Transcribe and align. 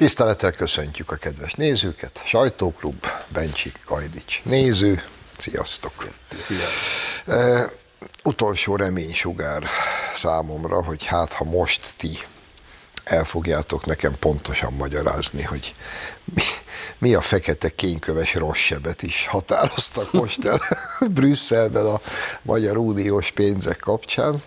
Tisztelettel 0.00 0.52
köszöntjük 0.52 1.10
a 1.10 1.16
kedves 1.16 1.52
nézőket, 1.52 2.20
Sajtóklub, 2.24 3.06
Bencsik 3.28 3.78
Gajdics 3.86 4.42
néző, 4.42 5.02
sziasztok! 5.38 6.08
Szia. 6.46 6.66
Uh, 7.26 7.70
utolsó 8.24 8.76
reménysugár 8.76 9.66
számomra, 10.14 10.84
hogy 10.84 11.04
hát 11.04 11.32
ha 11.32 11.44
most 11.44 11.92
ti 11.96 12.18
el 13.04 13.24
fogjátok 13.24 13.84
nekem 13.84 14.16
pontosan 14.18 14.72
magyarázni, 14.72 15.42
hogy 15.42 15.74
mi, 16.34 16.42
mi 16.98 17.14
a 17.14 17.20
fekete 17.20 17.68
kényköves 17.68 18.34
rossz 18.34 18.58
sebet 18.58 19.02
is 19.02 19.26
határoztak 19.26 20.12
most 20.12 20.44
el 20.44 20.60
Brüsszelben 21.14 21.86
a 21.86 22.00
magyar 22.42 22.76
uniós 22.76 23.30
pénzek 23.30 23.78
kapcsán. 23.78 24.42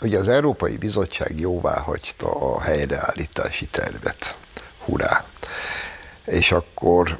Ugye 0.00 0.18
az 0.18 0.28
Európai 0.28 0.76
Bizottság 0.76 1.40
jóvá 1.40 1.78
hagyta 1.78 2.54
a 2.54 2.60
helyreállítási 2.60 3.66
tervet. 3.66 4.36
Hurrá! 4.84 5.24
És 6.24 6.52
akkor 6.52 7.18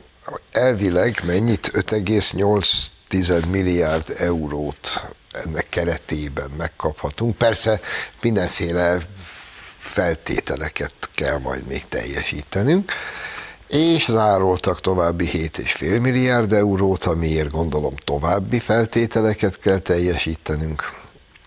elvileg 0.53 1.21
mennyit? 1.25 1.71
5,8 1.73 3.47
milliárd 3.51 4.15
eurót 4.19 5.07
ennek 5.33 5.69
keretében 5.69 6.51
megkaphatunk. 6.57 7.37
Persze 7.37 7.81
mindenféle 8.21 9.07
feltételeket 9.79 10.93
kell 11.15 11.39
majd 11.39 11.67
még 11.67 11.89
teljesítenünk, 11.89 12.93
és 13.67 14.05
zároltak 14.05 14.81
további 14.81 15.31
7,5 15.33 16.01
milliárd 16.01 16.53
eurót, 16.53 17.05
amiért 17.05 17.51
gondolom 17.51 17.95
további 17.97 18.59
feltételeket 18.59 19.59
kell 19.59 19.79
teljesítenünk, 19.79 20.95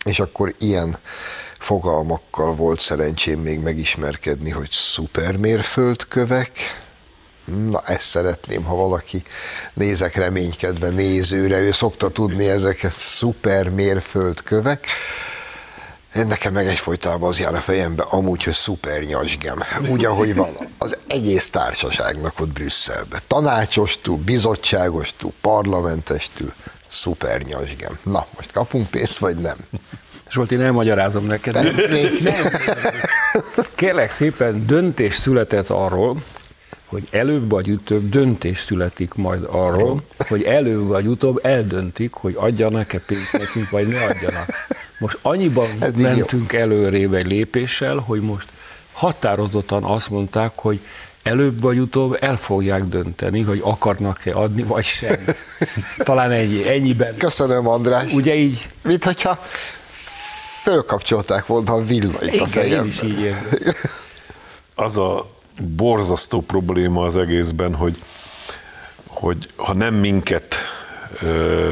és 0.05 0.19
akkor 0.19 0.55
ilyen 0.59 0.97
fogalmakkal 1.57 2.55
volt 2.55 2.79
szerencsém 2.79 3.39
még 3.39 3.59
megismerkedni, 3.59 4.49
hogy 4.49 4.71
szupermérföldkövek, 4.71 6.51
Na, 7.69 7.81
ezt 7.85 8.07
szeretném, 8.07 8.63
ha 8.63 8.75
valaki 8.75 9.23
nézek 9.73 10.15
reménykedve 10.15 10.89
nézőre, 10.89 11.59
ő 11.59 11.71
szokta 11.71 12.09
tudni 12.09 12.49
ezeket 12.49 12.97
szuper 12.97 13.69
mérföldkövek. 13.69 14.87
Nekem 16.13 16.53
meg 16.53 16.67
egyfolytában 16.67 17.29
az 17.29 17.39
jár 17.39 17.55
a 17.55 17.59
fejembe, 17.59 18.03
amúgy, 18.03 18.43
hogy 18.43 18.53
szuper 18.53 19.01
nyasgem. 19.03 19.63
Úgy, 19.89 20.05
ahogy 20.05 20.35
van, 20.35 20.57
az 20.77 20.97
egész 21.07 21.49
társaságnak 21.49 22.39
ott 22.39 22.51
Brüsszelbe. 22.51 23.21
Tanácsostól, 23.27 24.17
bizottságostól, 24.17 25.33
parlamentestől, 25.41 26.53
szuper 26.87 27.41
nyasgem. 27.41 27.99
Na, 28.03 28.27
most 28.35 28.51
kapunk 28.51 28.89
pénzt, 28.89 29.17
vagy 29.17 29.37
nem? 29.37 29.57
Zsolt, 30.29 30.51
én 30.51 30.61
elmagyarázom 30.61 31.25
neked. 31.25 31.53
Nem, 31.53 31.75
Kérlek 33.75 34.11
szépen, 34.11 34.65
döntés 34.65 35.13
született 35.13 35.69
arról, 35.69 36.17
hogy 36.85 37.07
előbb 37.11 37.49
vagy 37.49 37.69
utóbb 37.69 38.09
döntés 38.09 38.59
születik 38.59 39.13
majd 39.13 39.47
arról, 39.51 40.01
hogy 40.27 40.43
előbb 40.43 40.87
vagy 40.87 41.07
utóbb 41.07 41.39
eldöntik, 41.43 42.13
hogy 42.13 42.35
adjanak-e 42.37 42.99
pénzt 42.99 43.31
nekünk, 43.31 43.69
vagy 43.69 43.87
ne 43.87 44.03
adjanak. 44.03 44.49
Most 44.99 45.17
annyiban 45.21 45.67
Eddig 45.79 46.01
mentünk 46.01 46.53
jó. 46.53 46.59
előrébb 46.59 47.13
egy 47.13 47.31
lépéssel, 47.31 47.97
hogy 47.97 48.21
most 48.21 48.47
határozottan 48.91 49.83
azt 49.83 50.09
mondták, 50.09 50.51
hogy 50.55 50.79
előbb 51.23 51.61
vagy 51.61 51.79
utóbb 51.79 52.17
el 52.19 52.35
fogják 52.35 52.83
dönteni, 52.83 53.41
hogy 53.41 53.59
akarnak-e 53.63 54.33
adni, 54.33 54.63
vagy 54.63 54.83
sem. 54.83 55.15
Talán 55.97 56.31
ennyi, 56.31 56.67
ennyiben. 56.67 57.17
Köszönöm, 57.17 57.67
András. 57.67 58.13
Ugye 58.13 58.35
így? 58.35 58.67
Mint 58.81 59.03
hogyha 59.03 59.39
fölkapcsolták 60.67 61.45
volna 61.45 61.73
a 61.73 61.81
villanyt 61.81 62.39
a 62.39 62.47
fejemben. 62.47 62.83
Én 62.83 62.85
is 62.85 63.01
így 63.01 63.35
Az 64.75 64.97
a 64.97 65.29
borzasztó 65.75 66.41
probléma 66.41 67.03
az 67.03 67.17
egészben, 67.17 67.75
hogy, 67.75 68.03
hogy 69.07 69.49
ha 69.55 69.73
nem 69.73 69.93
minket 69.93 70.55
ö, 71.21 71.71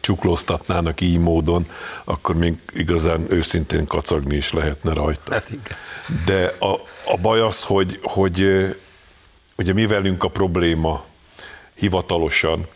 csuklóztatnának 0.00 1.00
így 1.00 1.18
módon, 1.18 1.66
akkor 2.04 2.34
még 2.34 2.54
igazán 2.72 3.26
őszintén 3.32 3.86
kacagni 3.86 4.36
is 4.36 4.52
lehetne 4.52 4.92
rajta. 4.92 5.32
Hát 5.32 5.52
De 6.24 6.54
a, 6.58 6.72
a 7.12 7.16
baj 7.22 7.40
az, 7.40 7.62
hogy, 7.62 8.00
hogy 8.02 8.66
ugye 9.56 9.72
mi 9.72 9.86
velünk 9.86 10.24
a 10.24 10.28
probléma 10.28 11.04
hivatalosan, 11.74 12.66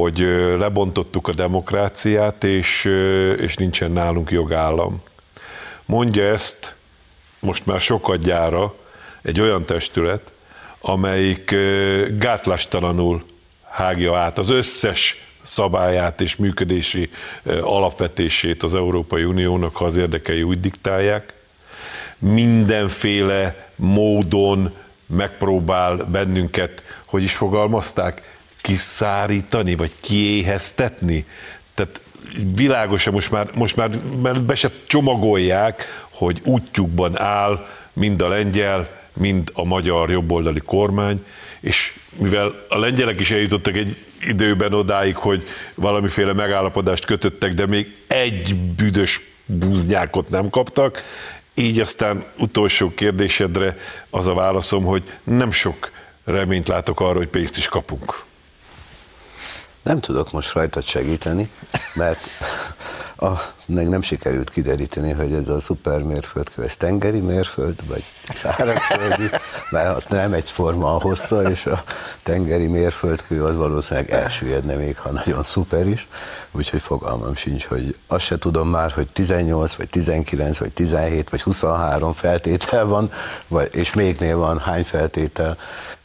hogy 0.00 0.18
lebontottuk 0.58 1.28
a 1.28 1.34
demokráciát, 1.34 2.44
és, 2.44 2.84
és 3.38 3.54
nincsen 3.56 3.90
nálunk 3.90 4.30
jogállam. 4.30 5.02
Mondja 5.84 6.24
ezt 6.24 6.74
most 7.38 7.66
már 7.66 7.80
sokadjára 7.80 8.74
egy 9.22 9.40
olyan 9.40 9.64
testület, 9.64 10.32
amelyik 10.80 11.54
gátlástalanul 12.18 13.24
hágja 13.68 14.16
át 14.16 14.38
az 14.38 14.50
összes 14.50 15.26
szabályát 15.42 16.20
és 16.20 16.36
működési 16.36 17.10
alapvetését 17.60 18.62
az 18.62 18.74
Európai 18.74 19.24
Uniónak, 19.24 19.76
ha 19.76 19.84
az 19.84 19.96
érdekei 19.96 20.42
úgy 20.42 20.60
diktálják. 20.60 21.32
Mindenféle 22.18 23.70
módon 23.76 24.74
megpróbál 25.06 25.96
bennünket, 25.96 26.82
hogy 27.04 27.22
is 27.22 27.34
fogalmazták, 27.34 28.31
kiszárítani, 28.62 29.74
vagy 29.74 29.92
kiéheztetni. 30.00 31.26
Tehát 31.74 32.00
világosan 32.54 33.12
most 33.12 33.30
már, 33.30 33.50
most 33.54 33.76
már 33.76 33.90
be 34.40 34.54
se 34.54 34.70
csomagolják, 34.86 36.04
hogy 36.10 36.40
útjukban 36.44 37.18
áll 37.18 37.66
mind 37.92 38.22
a 38.22 38.28
lengyel, 38.28 39.00
mind 39.12 39.50
a 39.54 39.64
magyar 39.64 40.10
jobboldali 40.10 40.60
kormány, 40.60 41.24
és 41.60 41.98
mivel 42.16 42.54
a 42.68 42.78
lengyelek 42.78 43.20
is 43.20 43.30
eljutottak 43.30 43.76
egy 43.76 44.04
időben 44.20 44.72
odáig, 44.72 45.16
hogy 45.16 45.46
valamiféle 45.74 46.32
megállapodást 46.32 47.04
kötöttek, 47.04 47.54
de 47.54 47.66
még 47.66 47.94
egy 48.06 48.56
büdös 48.56 49.20
búznyákot 49.46 50.30
nem 50.30 50.50
kaptak, 50.50 51.02
így 51.54 51.80
aztán 51.80 52.24
utolsó 52.38 52.94
kérdésedre 52.94 53.78
az 54.10 54.26
a 54.26 54.34
válaszom, 54.34 54.84
hogy 54.84 55.02
nem 55.24 55.50
sok 55.50 55.90
reményt 56.24 56.68
látok 56.68 57.00
arra, 57.00 57.16
hogy 57.16 57.28
pénzt 57.28 57.56
is 57.56 57.68
kapunk. 57.68 58.24
Nem 59.82 60.00
tudok 60.00 60.32
most 60.32 60.52
rajtad 60.52 60.84
segíteni, 60.84 61.50
mert 61.94 62.20
a, 63.16 63.30
meg 63.66 63.88
nem 63.88 64.02
sikerült 64.02 64.50
kideríteni, 64.50 65.12
hogy 65.12 65.32
ez 65.32 65.48
a 65.48 65.60
szuper 65.60 66.02
mérföldkő, 66.02 66.62
ez 66.62 66.76
tengeri 66.76 67.20
mérföld, 67.20 67.86
vagy 67.88 68.04
szárazföldi, 68.34 69.30
mert 69.70 70.08
nem 70.08 70.32
egyforma 70.32 70.94
a 70.94 71.00
hossza, 71.00 71.50
és 71.50 71.66
a 71.66 71.82
tengeri 72.22 72.66
mérföldkő 72.66 73.44
az 73.44 73.56
valószínűleg 73.56 74.10
elsüllyedne 74.10 74.74
még, 74.74 74.98
ha 74.98 75.12
nagyon 75.12 75.44
szuper 75.44 75.86
is, 75.86 76.08
úgyhogy 76.50 76.80
fogalmam 76.80 77.34
sincs, 77.34 77.64
hogy 77.64 77.96
azt 78.06 78.24
se 78.24 78.38
tudom 78.38 78.68
már, 78.68 78.92
hogy 78.92 79.08
18, 79.12 79.74
vagy 79.74 79.88
19, 79.88 80.58
vagy 80.58 80.72
17, 80.72 81.30
vagy 81.30 81.42
23 81.42 82.12
feltétel 82.12 82.84
van, 82.84 83.10
vagy, 83.48 83.74
és 83.74 83.94
mégnél 83.94 84.36
van 84.36 84.58
hány 84.58 84.84
feltétel, 84.84 85.56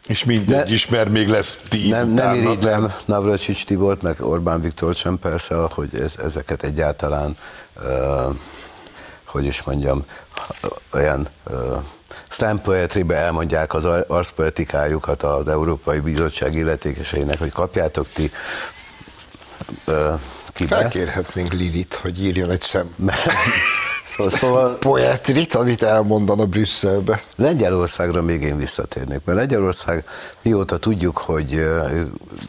és 0.08 0.24
mindegy 0.24 0.72
is, 0.72 0.88
mert 0.88 1.10
még 1.10 1.28
lesz 1.28 1.60
tíz 1.70 1.90
Nem, 1.90 2.10
nem 2.10 2.34
irigylem 2.34 2.94
Navracsics 3.06 3.66
Tibort, 3.66 4.02
meg 4.02 4.22
Orbán 4.22 4.62
Viktor 4.62 4.96
sem 4.96 5.20
persze, 5.20 5.56
hogy 5.56 5.90
ez, 5.96 6.16
ezeket 6.24 6.64
egyáltalán, 6.64 7.38
uh, 7.76 8.36
hogy 9.26 9.46
is 9.46 9.64
mondjam, 9.64 10.04
olyan 10.94 11.28
uh, 11.50 11.84
slam 12.30 12.62
poetrybe 12.62 13.16
elmondják 13.16 13.74
az 13.74 13.86
arszpoetikájukat 14.08 15.24
az 15.24 15.48
Európai 15.48 16.00
Bizottság 16.00 16.56
illetékeseinek, 16.56 17.40
hogy 17.40 17.52
kapjátok 17.52 18.08
ti 18.14 18.32
uh, 19.88 20.20
kibe. 20.54 20.76
Felkérhetnénk 20.76 21.54
Lilit, 21.54 21.94
hogy 21.94 22.24
írjon 22.24 22.50
egy 22.50 22.62
szem. 22.62 22.96
Szóval, 24.08 24.32
szóval 24.32 24.78
poetrit, 24.78 25.56
amit 25.56 25.84
elmondana 25.84 26.46
Brüsszelbe. 26.46 27.20
Lengyelországra 27.36 28.22
még 28.22 28.42
én 28.42 28.58
visszatérnék, 28.58 29.22
mert 29.26 29.38
Lengyelország 29.38 30.06
mióta 30.42 30.78
tudjuk, 30.78 31.18
hogy 31.18 31.66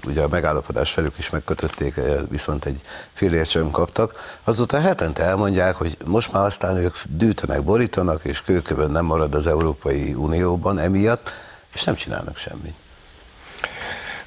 ugye 0.06 0.22
a 0.22 0.28
megállapodás 0.28 0.90
felük 0.90 1.18
is 1.18 1.30
megkötötték, 1.30 2.00
viszont 2.28 2.64
egy 2.64 2.80
félért 3.12 3.50
sem 3.50 3.70
kaptak, 3.70 4.38
azóta 4.44 4.80
hetente 4.80 5.22
elmondják, 5.22 5.74
hogy 5.74 5.96
most 6.06 6.32
már 6.32 6.44
aztán 6.44 6.76
ők 6.76 6.96
dűtönek, 7.08 7.62
borítanak, 7.62 8.24
és 8.24 8.42
kőkövön 8.42 8.90
nem 8.90 9.04
marad 9.04 9.34
az 9.34 9.46
Európai 9.46 10.14
Unióban 10.14 10.78
emiatt, 10.78 11.32
és 11.74 11.84
nem 11.84 11.94
csinálnak 11.94 12.36
semmit 12.36 12.74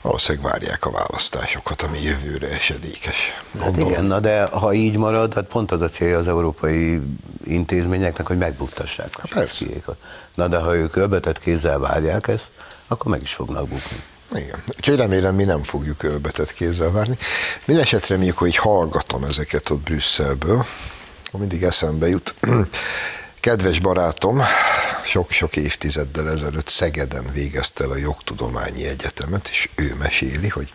valószínűleg 0.01 0.51
várják 0.51 0.85
a 0.85 0.91
választásokat, 0.91 1.81
ami 1.81 2.01
jövőre 2.01 2.49
esedékes. 2.49 3.17
Hát 3.59 3.77
igen, 3.77 4.05
na 4.05 4.19
de 4.19 4.43
ha 4.43 4.73
így 4.73 4.97
marad, 4.97 5.33
hát 5.33 5.45
pont 5.45 5.71
az 5.71 5.81
a 5.81 5.87
célja 5.87 6.17
az 6.17 6.27
európai 6.27 7.01
intézményeknek, 7.43 8.27
hogy 8.27 8.37
megbuktassák 8.37 9.09
a 9.13 9.21
hát 9.29 9.63
Na 10.33 10.47
de 10.47 10.57
ha 10.57 10.75
ők 10.75 10.95
ölbetett 10.95 11.39
kézzel 11.39 11.79
várják 11.79 12.27
ezt, 12.27 12.51
akkor 12.87 13.11
meg 13.11 13.21
is 13.21 13.33
fognak 13.33 13.67
bukni. 13.67 14.03
Igen. 14.35 14.63
Úgyhogy 14.77 14.95
remélem, 14.95 15.35
mi 15.35 15.43
nem 15.43 15.63
fogjuk 15.63 16.03
ölbetett 16.03 16.53
kézzel 16.53 16.91
várni. 16.91 17.17
Mindenesetre 17.65 18.17
még, 18.17 18.33
hogy 18.33 18.55
hallgatom 18.55 19.23
ezeket 19.23 19.69
ott 19.69 19.81
Brüsszelből, 19.81 20.65
mindig 21.31 21.63
eszembe 21.63 22.07
jut. 22.07 22.35
Kedves 23.41 23.79
barátom, 23.79 24.41
sok-sok 25.03 25.55
évtizeddel 25.55 26.29
ezelőtt 26.29 26.67
Szegeden 26.67 27.31
végezte 27.33 27.83
el 27.83 27.91
a 27.91 27.95
jogtudományi 27.95 28.85
egyetemet, 28.85 29.47
és 29.47 29.69
ő 29.75 29.95
meséli, 29.95 30.47
hogy 30.47 30.73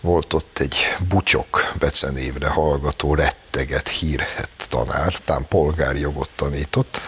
volt 0.00 0.32
ott 0.32 0.58
egy 0.58 0.76
bucsok 1.08 1.72
becenévre 1.78 2.48
hallgató, 2.48 3.14
retteget 3.14 3.88
hírhet 3.88 4.48
tanár, 4.68 5.18
tám 5.24 5.46
polgárjogot 5.48 6.28
tanított, 6.34 7.00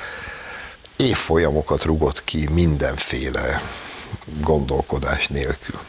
évfolyamokat 0.97 1.85
rugott 1.85 2.25
ki 2.25 2.49
mindenféle 2.49 3.63
gondolkodás 4.41 5.29
nélkül. 5.29 5.81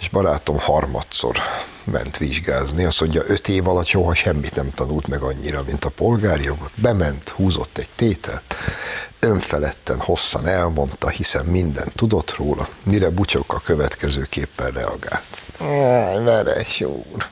És 0.00 0.08
barátom 0.08 0.58
harmadszor 0.58 1.36
ment 1.84 2.18
vizsgázni, 2.18 2.84
azt 2.84 3.00
mondja, 3.00 3.22
öt 3.26 3.48
év 3.48 3.68
alatt 3.68 3.86
soha 3.86 4.14
semmit 4.14 4.54
nem 4.54 4.70
tanult 4.74 5.06
meg 5.06 5.22
annyira, 5.22 5.62
mint 5.66 5.84
a 5.84 5.90
polgárjogot. 5.90 6.70
Bement, 6.74 7.28
húzott 7.28 7.78
egy 7.78 7.88
tételt, 7.96 8.54
önfeledten 9.18 10.00
hosszan 10.00 10.46
elmondta, 10.46 11.08
hiszen 11.08 11.44
mindent 11.44 11.94
tudott 11.94 12.36
róla, 12.36 12.68
mire 12.82 13.10
Bucsok 13.10 13.54
a 13.54 13.60
következőképpen 13.64 14.70
reagált. 14.70 15.42
Veres 16.24 16.80
úr, 16.80 17.26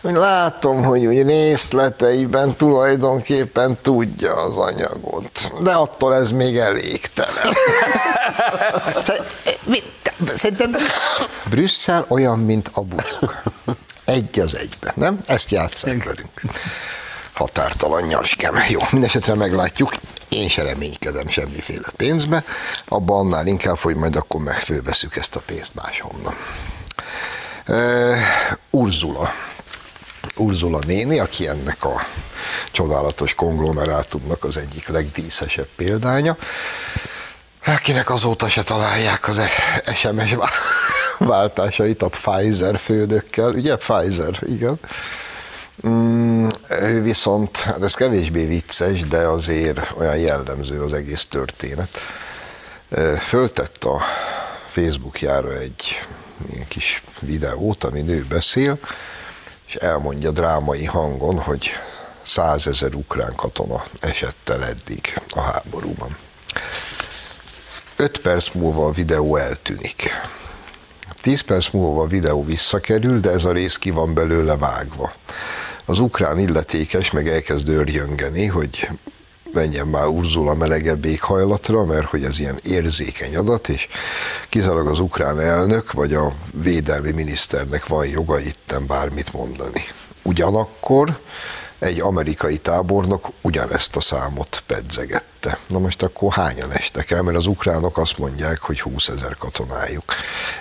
látom, 0.00 0.82
hogy 0.82 1.06
úgy 1.06 1.22
részleteiben 1.22 2.56
tulajdonképpen 2.56 3.78
tudja 3.82 4.34
az 4.34 4.56
anyagot, 4.56 5.52
de 5.60 5.72
attól 5.72 6.14
ez 6.14 6.30
még 6.30 6.56
elégtelen. 6.56 7.54
Szerintem 10.34 10.70
Brüsszel 11.50 12.04
olyan, 12.08 12.38
mint 12.38 12.70
a 12.72 12.80
bucsok. 12.80 13.42
Egy 14.04 14.40
az 14.40 14.56
egybe, 14.56 14.92
nem? 14.96 15.18
Ezt 15.26 15.50
játszák 15.50 16.04
velünk. 16.04 16.40
Határtalan 17.32 18.02
nyaskem. 18.02 18.54
Jó, 18.68 18.80
mindesetre 18.90 19.34
meglátjuk. 19.34 19.94
Én 20.28 20.48
se 20.48 20.62
reménykedem 20.62 21.28
semmiféle 21.28 21.88
pénzbe. 21.96 22.44
Abban 22.88 23.18
annál 23.18 23.46
inkább, 23.46 23.78
hogy 23.78 23.96
majd 23.96 24.16
akkor 24.16 24.40
megfőveszük 24.40 25.16
ezt 25.16 25.36
a 25.36 25.40
pénzt 25.46 25.74
máshonnan. 25.74 26.36
Uh, 27.68 28.16
Urzula. 28.70 29.32
Urzula 30.36 30.78
néni, 30.86 31.18
aki 31.18 31.48
ennek 31.48 31.84
a 31.84 32.06
csodálatos 32.70 33.34
konglomerátumnak 33.34 34.44
az 34.44 34.56
egyik 34.56 34.88
legdíszesebb 34.88 35.68
példánya, 35.76 36.36
akinek 37.64 38.10
azóta 38.10 38.48
se 38.48 38.62
találják 38.62 39.28
az 39.28 39.40
SMS 39.94 40.36
váltásait 41.18 42.02
a 42.02 42.08
Pfizer 42.08 42.78
fődökkel, 42.78 43.50
ugye 43.50 43.76
Pfizer, 43.76 44.38
igen. 44.46 44.78
Mm, 45.86 46.46
ő 46.68 47.02
viszont, 47.02 47.58
hát 47.58 47.82
ez 47.82 47.94
kevésbé 47.94 48.46
vicces, 48.46 49.06
de 49.06 49.18
azért 49.18 49.80
olyan 49.96 50.16
jellemző 50.16 50.82
az 50.82 50.92
egész 50.92 51.26
történet. 51.26 51.98
Föltett 53.28 53.84
a 53.84 54.00
Facebookjára 54.68 55.52
egy 55.52 56.06
ilyen 56.52 56.68
kis 56.68 57.02
videót, 57.20 57.84
ami 57.84 58.00
nő 58.00 58.24
beszél, 58.28 58.78
és 59.66 59.74
elmondja 59.74 60.30
drámai 60.30 60.84
hangon, 60.84 61.38
hogy 61.38 61.70
százezer 62.22 62.94
ukrán 62.94 63.34
katona 63.34 63.84
esett 64.00 64.48
el 64.48 64.64
eddig 64.64 65.20
a 65.34 65.40
háborúban. 65.40 66.16
Öt 67.96 68.18
perc 68.18 68.54
múlva 68.54 68.86
a 68.86 68.92
videó 68.92 69.36
eltűnik. 69.36 70.10
Tíz 71.22 71.40
perc 71.40 71.70
múlva 71.70 72.02
a 72.02 72.06
videó 72.06 72.44
visszakerül, 72.44 73.20
de 73.20 73.30
ez 73.30 73.44
a 73.44 73.52
rész 73.52 73.76
ki 73.76 73.90
van 73.90 74.14
belőle 74.14 74.56
vágva. 74.56 75.12
Az 75.84 75.98
ukrán 75.98 76.38
illetékes 76.38 77.10
meg 77.10 77.28
elkezd 77.28 77.68
őrjöngeni, 77.68 78.46
hogy 78.46 78.88
menjen 79.52 79.86
már 79.86 80.06
Urzula 80.06 80.54
melegebb 80.54 81.04
éghajlatra, 81.04 81.84
mert 81.84 82.06
hogy 82.06 82.24
ez 82.24 82.38
ilyen 82.38 82.58
érzékeny 82.62 83.36
adat, 83.36 83.68
és 83.68 83.88
kizárólag 84.48 84.86
az 84.86 85.00
ukrán 85.00 85.40
elnök 85.40 85.92
vagy 85.92 86.12
a 86.12 86.32
védelmi 86.62 87.10
miniszternek 87.10 87.86
van 87.86 88.06
joga 88.06 88.40
itten 88.40 88.86
bármit 88.86 89.32
mondani. 89.32 89.84
Ugyanakkor 90.22 91.18
egy 91.84 92.00
amerikai 92.00 92.56
tábornok 92.56 93.28
ugyanezt 93.40 93.96
a 93.96 94.00
számot 94.00 94.62
pedzegette. 94.66 95.58
Na 95.66 95.78
most 95.78 96.02
akkor 96.02 96.32
hányan 96.32 96.72
estek 96.72 97.10
el, 97.10 97.22
mert 97.22 97.36
az 97.36 97.46
ukránok 97.46 97.98
azt 97.98 98.18
mondják, 98.18 98.60
hogy 98.60 98.80
20 98.80 99.08
ezer 99.08 99.36
katonájuk 99.36 100.14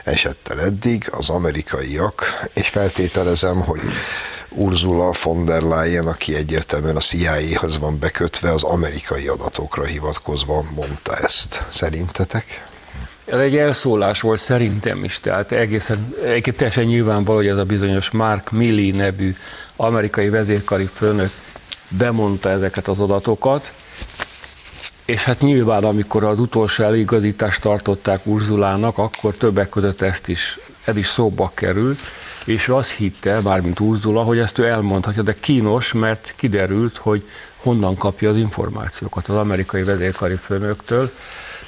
esett 0.03 0.47
el 0.47 0.61
eddig, 0.61 1.09
az 1.11 1.29
amerikaiak, 1.29 2.23
és 2.53 2.67
feltételezem, 2.69 3.61
hogy 3.61 3.81
Ursula 4.49 5.11
von 5.23 5.45
der 5.45 5.61
Leyen, 5.61 6.07
aki 6.07 6.35
egyértelműen 6.35 6.95
a 6.95 6.99
CIA-hoz 6.99 7.77
van 7.77 7.99
bekötve, 7.99 8.51
az 8.51 8.63
amerikai 8.63 9.27
adatokra 9.27 9.83
hivatkozva 9.83 10.65
mondta 10.75 11.15
ezt. 11.15 11.63
Szerintetek? 11.71 12.72
Egy 13.25 13.57
elszólás 13.57 14.21
volt 14.21 14.39
szerintem 14.39 15.03
is, 15.03 15.19
tehát 15.19 15.51
egészen, 15.51 16.13
egészen 16.23 16.55
teljesen 16.55 16.83
nyilvánvaló, 16.83 17.37
hogy 17.37 17.47
ez 17.47 17.57
a 17.57 17.63
bizonyos 17.63 18.11
Mark 18.11 18.51
Milley 18.51 18.95
nevű 18.95 19.35
amerikai 19.75 20.29
vezérkari 20.29 20.89
főnök 20.93 21.31
bemondta 21.87 22.49
ezeket 22.49 22.87
az 22.87 22.99
adatokat, 22.99 23.71
és 25.05 25.23
hát 25.23 25.39
nyilván, 25.39 25.83
amikor 25.83 26.23
az 26.23 26.39
utolsó 26.39 26.83
eligazítást 26.83 27.61
tartották 27.61 28.25
Urzulának, 28.25 28.97
akkor 28.97 29.35
többek 29.35 29.69
között 29.69 30.01
ezt 30.01 30.27
is, 30.27 30.59
ez 30.83 30.95
is 30.95 31.05
szóba 31.05 31.51
került, 31.53 31.99
és 32.45 32.69
azt 32.69 32.91
hitte, 32.91 33.39
mármint 33.41 33.79
Urzula, 33.79 34.21
hogy 34.21 34.37
ezt 34.37 34.57
ő 34.57 34.65
elmondhatja, 34.65 35.21
de 35.21 35.33
kínos, 35.33 35.93
mert 35.93 36.33
kiderült, 36.35 36.97
hogy 36.97 37.29
honnan 37.55 37.97
kapja 37.97 38.29
az 38.29 38.37
információkat 38.37 39.27
az 39.27 39.35
amerikai 39.35 39.83
vezérkari 39.83 40.35
főnöktől, 40.35 41.11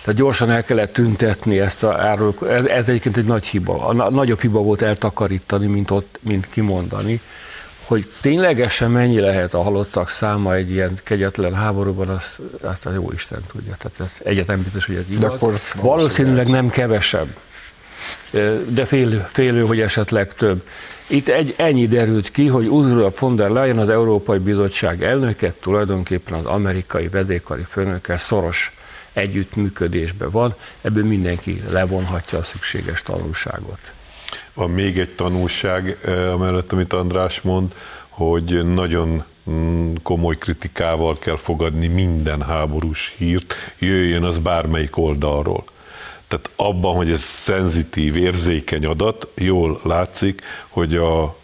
tehát 0.06 0.20
gyorsan 0.20 0.52
el 0.52 0.64
kellett 0.64 0.94
tüntetni 0.94 1.60
ezt 1.60 1.84
a 1.84 1.94
árul. 1.94 2.36
Ez, 2.50 2.66
ez 2.66 2.90
egyébként 2.90 3.18
egy 3.18 3.26
nagy 3.26 3.46
hiba. 3.46 3.86
A 3.88 4.10
nagyobb 4.10 4.42
hiba 4.42 4.60
volt 4.60 4.82
eltakarítani, 4.82 5.68
mint, 5.68 5.92
ott, 5.92 6.20
mint 6.22 6.50
kimondani. 6.50 7.22
Hogy 7.86 8.06
ténylegesen 8.22 8.92
mennyi 8.92 9.20
lehet 9.20 9.54
a 9.54 9.62
halottak 9.62 10.10
száma 10.10 10.56
egy 10.56 10.72
ilyen 10.72 10.94
kegyetlen 11.04 11.54
háborúban, 11.54 12.10
azt, 12.10 12.40
azt 12.62 12.86
a 12.86 12.92
jó 12.92 13.12
Isten 13.14 13.42
tudja. 13.52 13.76
Tehát 13.78 14.00
ez 14.00 14.28
egyetem 14.28 14.62
biztos, 14.62 14.86
hogy 14.86 14.96
ez 14.96 15.04
igaz. 15.10 15.24
Akkor 15.24 15.60
Valószínűleg 15.76 16.48
nem 16.48 16.70
kevesebb. 16.70 17.38
De 18.68 18.86
fél, 18.86 19.28
félő, 19.32 19.66
hogy 19.66 19.80
esetleg 19.80 20.34
több. 20.34 20.68
Itt 21.08 21.28
egy, 21.28 21.54
ennyi 21.58 21.88
derült 21.88 22.30
ki, 22.30 22.48
hogy 22.48 22.68
Ursula 22.68 23.12
von 23.20 23.36
der 23.36 23.50
Leyen, 23.50 23.78
az 23.78 23.90
Európai 23.90 24.38
Bizottság 24.38 25.04
elnöke, 25.04 25.54
tulajdonképpen 25.62 26.34
az 26.34 26.46
amerikai 26.46 27.08
vedékari 27.08 27.64
főnöke 27.64 28.18
szoros 28.18 28.74
együttműködésben 29.16 30.30
van, 30.32 30.56
ebből 30.82 31.06
mindenki 31.06 31.56
levonhatja 31.70 32.40
a 32.40 32.44
szükséges 32.44 33.04
tanulságot. 33.04 33.94
Van 34.54 34.70
még 34.70 35.00
egy 35.00 35.16
tanulság, 35.16 35.98
eh, 36.04 36.34
amellett, 36.34 36.72
amit 36.72 36.94
András 36.94 37.42
mond, 37.42 37.74
hogy 38.10 38.74
nagyon 38.74 39.24
mm, 39.50 39.94
komoly 40.04 40.38
kritikával 40.38 41.18
kell 41.20 41.38
fogadni 41.38 41.88
minden 41.88 42.42
háborús 42.42 43.14
hírt, 43.18 43.54
jöjjön 43.80 44.24
az 44.24 44.38
bármelyik 44.38 44.98
oldalról. 44.98 45.64
Tehát 46.28 46.50
abban, 46.56 46.96
hogy 46.96 47.10
ez 47.10 47.22
szenzitív, 47.22 48.18
érzékeny 48.18 48.86
adat, 48.86 49.28
jól 49.36 49.80
látszik, 49.84 50.42
hogy 50.68 50.96
a, 50.96 51.36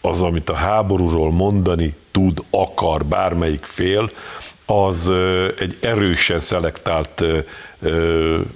az, 0.00 0.22
amit 0.22 0.50
a 0.50 0.54
háborúról 0.54 1.32
mondani 1.32 1.94
tud, 2.10 2.44
akar 2.50 3.04
bármelyik 3.04 3.64
fél, 3.64 4.10
az 4.66 5.10
egy 5.58 5.78
erősen 5.80 6.40
szelektált 6.40 7.24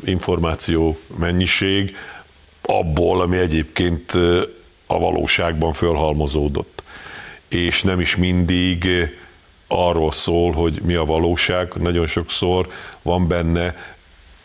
információ 0.05 0.99
mennyiség 1.17 1.97
abból, 2.63 3.21
ami 3.21 3.39
egyébként 3.39 4.13
a 4.87 4.99
valóságban 4.99 5.73
fölhalmozódott. 5.73 6.83
És 7.49 7.83
nem 7.83 8.01
is 8.01 8.17
mindig 8.17 8.89
arról 9.67 10.13
szól, 10.13 10.53
hogy 10.53 10.81
mi 10.85 10.95
a 10.95 11.05
valóság, 11.05 11.73
nagyon 11.75 12.07
sokszor 12.07 12.69
van 13.03 13.29
benne 13.29 13.75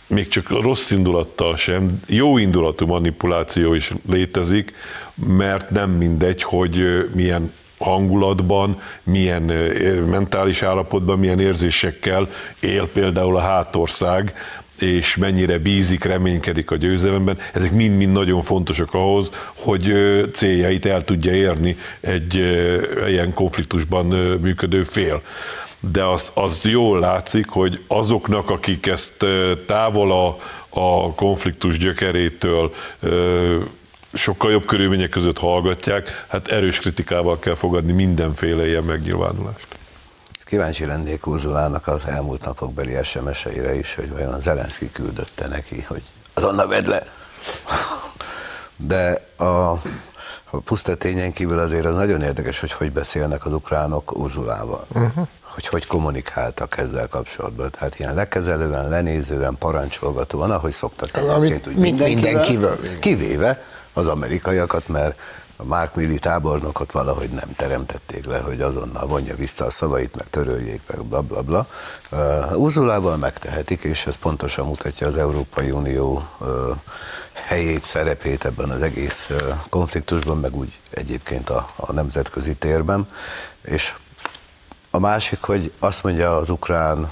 még 0.08 0.28
csak 0.28 0.50
rossz 0.50 0.92
indulattal 0.92 1.56
sem, 1.56 2.00
jó 2.08 2.38
indulatú 2.38 2.86
manipuláció 2.86 3.74
is 3.74 3.92
létezik, 4.10 4.74
mert 5.14 5.70
nem 5.70 5.90
mindegy, 5.90 6.42
hogy 6.42 7.08
milyen 7.14 7.52
hangulatban, 7.86 8.80
milyen 9.04 9.42
mentális 10.10 10.62
állapotban, 10.62 11.20
milyen 11.20 11.40
érzésekkel 11.40 12.28
él 12.60 12.88
például 12.94 13.38
a 13.38 13.40
hátország, 13.40 14.34
és 14.80 15.16
mennyire 15.16 15.58
bízik, 15.58 16.04
reménykedik 16.04 16.72
a 16.72 16.76
győzelemben, 16.76 17.38
ezek 17.54 17.72
mind-mind 17.72 18.12
nagyon 18.12 18.42
fontosak 18.42 18.94
ahhoz, 18.94 19.32
hogy 19.56 19.94
céljait 20.34 20.86
el 20.86 21.02
tudja 21.02 21.34
érni 21.34 21.78
egy 22.00 22.36
ilyen 23.08 23.34
konfliktusban 23.34 24.06
működő 24.42 24.84
fél. 24.84 25.22
De 25.92 26.04
az, 26.04 26.32
az 26.34 26.66
jól 26.66 27.00
látszik, 27.00 27.50
hogy 27.50 27.84
azoknak, 27.88 28.50
akik 28.50 28.88
ezt 28.88 29.26
távol 29.66 30.12
a, 30.12 30.38
a 30.80 31.14
konfliktus 31.14 31.78
gyökerétől 31.78 32.74
sokkal 34.16 34.52
jobb 34.52 34.66
körülmények 34.66 35.10
között 35.10 35.38
hallgatják, 35.38 36.26
hát 36.28 36.48
erős 36.48 36.80
kritikával 36.80 37.40
kell 37.40 37.56
fogadni 37.56 37.92
mindenféle 37.92 38.68
ilyen 38.68 38.84
megnyilvánulást. 38.84 39.68
Kíváncsi 40.44 40.86
lennék 40.86 41.28
Urzulának 41.28 41.88
az 41.88 42.06
elmúlt 42.06 42.46
napok 42.46 42.74
beli 42.74 43.04
SMS-eire 43.04 43.76
is, 43.76 43.96
hogy 43.96 44.10
vajon 44.10 44.40
Zelenszky 44.40 44.92
küldötte 44.92 45.48
neki, 45.48 45.86
hogy 45.88 46.02
azonnal 46.34 46.68
vedd 46.68 46.88
le. 46.88 47.08
De 48.76 49.28
a, 49.38 49.72
a 50.50 50.60
puszta 50.64 50.96
tényen 50.96 51.32
kívül 51.32 51.60
azért 51.60 51.86
az 51.86 51.96
nagyon 51.96 52.22
érdekes, 52.22 52.60
hogy 52.60 52.72
hogy 52.72 52.92
beszélnek 52.92 53.46
az 53.46 53.54
ukránok 53.54 54.18
Urzulával. 54.18 54.86
Uh-huh. 54.94 55.28
Hogy 55.42 55.68
hogy 55.68 55.86
kommunikáltak 55.86 56.78
ezzel 56.78 57.08
kapcsolatban. 57.08 57.72
Tehát 57.72 58.00
ilyen 58.00 58.14
lekezelően, 58.14 58.90
lenézően, 58.90 59.56
parancsolgatóan, 59.60 60.52
ahogy 60.52 60.72
szoktak 60.72 61.10
egyébként, 61.18 61.68
úgy 61.68 61.76
mindenkivel, 61.76 62.32
mindenkivel. 62.32 62.78
Kivéve 63.00 63.64
az 63.96 64.08
amerikaiakat, 64.08 64.88
mert 64.88 65.20
a 65.58 65.64
Mark 65.64 65.96
Milley 65.96 66.20
tábornokot 66.20 66.92
valahogy 66.92 67.30
nem 67.30 67.56
teremtették 67.56 68.26
le, 68.26 68.38
hogy 68.38 68.62
azonnal 68.62 69.08
vonja 69.08 69.36
vissza 69.36 69.66
a 69.66 69.70
szavait, 69.70 70.16
meg 70.16 70.30
töröljék, 70.30 70.82
meg 70.88 71.04
bla 71.04 71.22
bla 71.22 71.42
bla. 71.42 71.68
Uh, 72.12 72.60
Urzulával 72.60 73.18
megtehetik, 73.18 73.84
és 73.84 74.06
ez 74.06 74.16
pontosan 74.16 74.66
mutatja 74.66 75.08
az 75.08 75.18
Európai 75.18 75.72
Unió 75.72 76.28
uh, 76.40 76.50
helyét, 77.34 77.84
szerepét 77.84 78.46
ebben 78.46 78.70
az 78.70 78.82
egész 78.82 79.30
uh, 79.30 79.38
konfliktusban, 79.70 80.38
meg 80.38 80.56
úgy 80.56 80.80
egyébként 80.90 81.50
a, 81.50 81.70
a 81.76 81.92
nemzetközi 81.92 82.56
térben. 82.56 83.08
És 83.62 83.94
a 84.92 85.00
másik, 85.00 85.42
hogy 85.42 85.72
azt 85.80 86.04
mondja 86.04 86.36
az 86.36 86.50
ukrán 86.50 87.12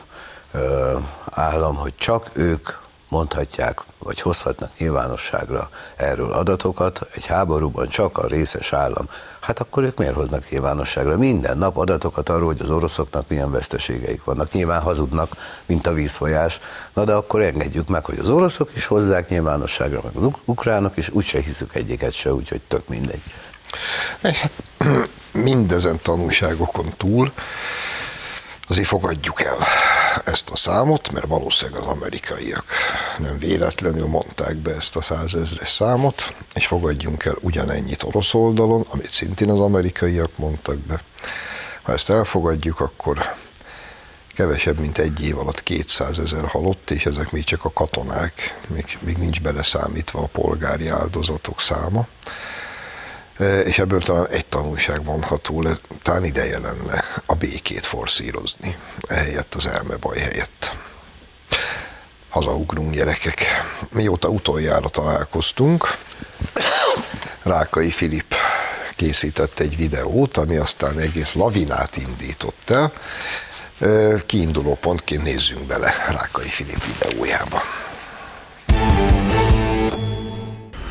uh, 0.53 1.01
állam, 1.31 1.75
hogy 1.75 1.95
csak 1.95 2.29
ők 2.33 2.69
mondhatják, 3.13 3.81
vagy 3.97 4.21
hozhatnak 4.21 4.71
nyilvánosságra 4.77 5.69
erről 5.95 6.31
adatokat, 6.31 7.07
egy 7.15 7.25
háborúban 7.25 7.87
csak 7.87 8.17
a 8.17 8.27
részes 8.27 8.73
állam, 8.73 9.09
hát 9.39 9.59
akkor 9.59 9.83
ők 9.83 9.97
miért 9.97 10.13
hoznak 10.13 10.49
nyilvánosságra? 10.49 11.17
Minden 11.17 11.57
nap 11.57 11.77
adatokat 11.77 12.29
arról, 12.29 12.45
hogy 12.45 12.61
az 12.61 12.69
oroszoknak 12.69 13.27
milyen 13.27 13.51
veszteségeik 13.51 14.23
vannak. 14.23 14.51
Nyilván 14.51 14.81
hazudnak, 14.81 15.35
mint 15.65 15.87
a 15.87 15.93
vízfolyás, 15.93 16.59
na 16.93 17.03
de 17.03 17.13
akkor 17.13 17.41
engedjük 17.41 17.87
meg, 17.87 18.05
hogy 18.05 18.19
az 18.19 18.29
oroszok 18.29 18.69
is 18.75 18.85
hozzák 18.85 19.29
nyilvánosságra, 19.29 20.01
meg 20.03 20.23
az 20.23 20.29
ukránok 20.45 20.97
is, 20.97 21.09
úgyse 21.09 21.41
hiszük 21.41 21.75
egyiket 21.75 22.13
se, 22.13 22.33
úgyhogy 22.33 22.61
tök 22.67 22.87
mindegy. 22.87 23.21
És 24.21 24.39
hát 24.39 24.51
mindezen 25.31 25.99
tanulságokon 26.01 26.93
túl 26.97 27.31
azért 28.67 28.87
fogadjuk 28.87 29.41
el 29.41 29.57
ezt 30.25 30.49
a 30.49 30.55
számot, 30.55 31.11
mert 31.11 31.25
valószínűleg 31.25 31.81
az 31.81 31.87
amerikaiak 31.87 32.65
nem 33.17 33.37
véletlenül 33.39 34.07
mondták 34.07 34.55
be 34.57 34.75
ezt 34.75 34.95
a 34.95 35.01
százezres 35.01 35.69
számot, 35.69 36.33
és 36.53 36.67
fogadjunk 36.67 37.25
el 37.25 37.35
ugyanennyit 37.41 38.03
orosz 38.03 38.33
oldalon, 38.33 38.85
amit 38.89 39.13
szintén 39.13 39.49
az 39.49 39.59
amerikaiak 39.59 40.37
mondtak 40.37 40.77
be. 40.77 41.03
Ha 41.83 41.93
ezt 41.93 42.09
elfogadjuk, 42.09 42.79
akkor 42.79 43.35
kevesebb, 44.35 44.79
mint 44.79 44.97
egy 44.97 45.25
év 45.25 45.37
alatt 45.37 45.63
200 45.63 46.19
ezer 46.19 46.45
halott, 46.45 46.91
és 46.91 47.05
ezek 47.05 47.31
még 47.31 47.43
csak 47.43 47.65
a 47.65 47.71
katonák, 47.71 48.59
még, 48.67 48.97
még 49.01 49.17
nincs 49.17 49.41
beleszámítva 49.41 50.21
a 50.21 50.27
polgári 50.27 50.87
áldozatok 50.87 51.59
száma. 51.59 52.07
És 53.65 53.79
ebből 53.79 54.01
talán 54.01 54.27
egy 54.29 54.45
tanulság 54.45 55.03
vonható 55.03 55.61
le, 55.61 55.71
talán 56.01 56.25
ideje 56.25 56.59
lenne 56.59 57.03
a 57.25 57.35
békét 57.35 57.85
forszírozni, 57.85 58.77
ehelyett 59.07 59.53
az 59.53 59.65
elmebaj 59.65 60.17
helyett. 60.17 60.77
Hazaugrunk 62.29 62.91
gyerekek. 62.91 63.43
Mióta 63.89 64.27
utoljára 64.27 64.89
találkoztunk, 64.89 65.97
Rákai 67.43 67.91
Filip 67.91 68.35
készített 68.95 69.59
egy 69.59 69.77
videót, 69.77 70.37
ami 70.37 70.55
aztán 70.55 70.99
egész 70.99 71.33
lavinát 71.33 71.97
indított 71.97 72.69
el. 72.69 72.93
Kiinduló 74.25 74.75
pontként 74.75 75.23
nézzünk 75.23 75.67
bele 75.67 76.05
Rákai 76.09 76.47
Filip 76.47 76.83
videójába. 76.85 77.61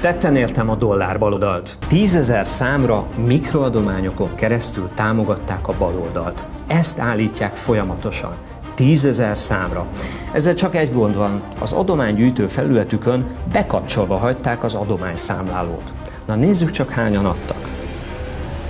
Tetten 0.03 0.37
értem 0.37 0.69
a 0.69 0.75
dollár 0.75 1.19
baloldalt. 1.19 1.79
Tízezer 1.89 2.47
számra 2.47 3.07
mikroadományokon 3.27 4.35
keresztül 4.35 4.91
támogatták 4.95 5.69
a 5.69 5.75
baloldalt. 5.79 6.43
Ezt 6.67 6.99
állítják 6.99 7.57
folyamatosan. 7.57 8.35
Tízezer 8.75 9.39
számra. 9.39 9.87
Ezzel 10.33 10.55
csak 10.55 10.77
egy 10.77 10.93
gond 10.93 11.17
van, 11.17 11.43
az 11.61 11.73
adománygyűjtő 11.73 12.47
felületükön 12.47 13.27
bekapcsolva 13.53 14.17
hagyták 14.17 14.65
az 14.65 14.75
adományszámlálót. 14.75 15.93
Na 16.27 16.35
nézzük 16.35 16.71
csak 16.71 16.91
hányan 16.91 17.25
adtak. 17.25 17.69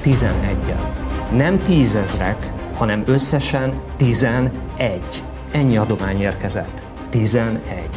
11 0.02 0.56
Nem 1.36 1.62
tízezrek, 1.62 2.52
hanem 2.74 3.02
összesen 3.06 3.80
11. 3.96 4.50
Ennyi 5.52 5.76
adomány 5.76 6.20
érkezett. 6.20 6.82
11. 7.10 7.88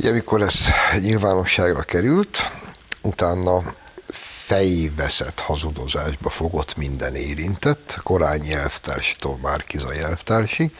Ugye, 0.00 0.10
amikor 0.10 0.42
ez 0.42 0.54
nyilvánosságra 1.00 1.82
került, 1.82 2.52
utána 3.02 3.74
fejveszett 4.46 5.40
hazudozásba 5.40 6.30
fogott 6.30 6.76
minden 6.76 7.14
érintett, 7.14 7.98
Korányi 8.02 8.52
elvtárstól 8.52 9.38
Márkiza 9.42 9.94
elvtársig. 9.94 10.70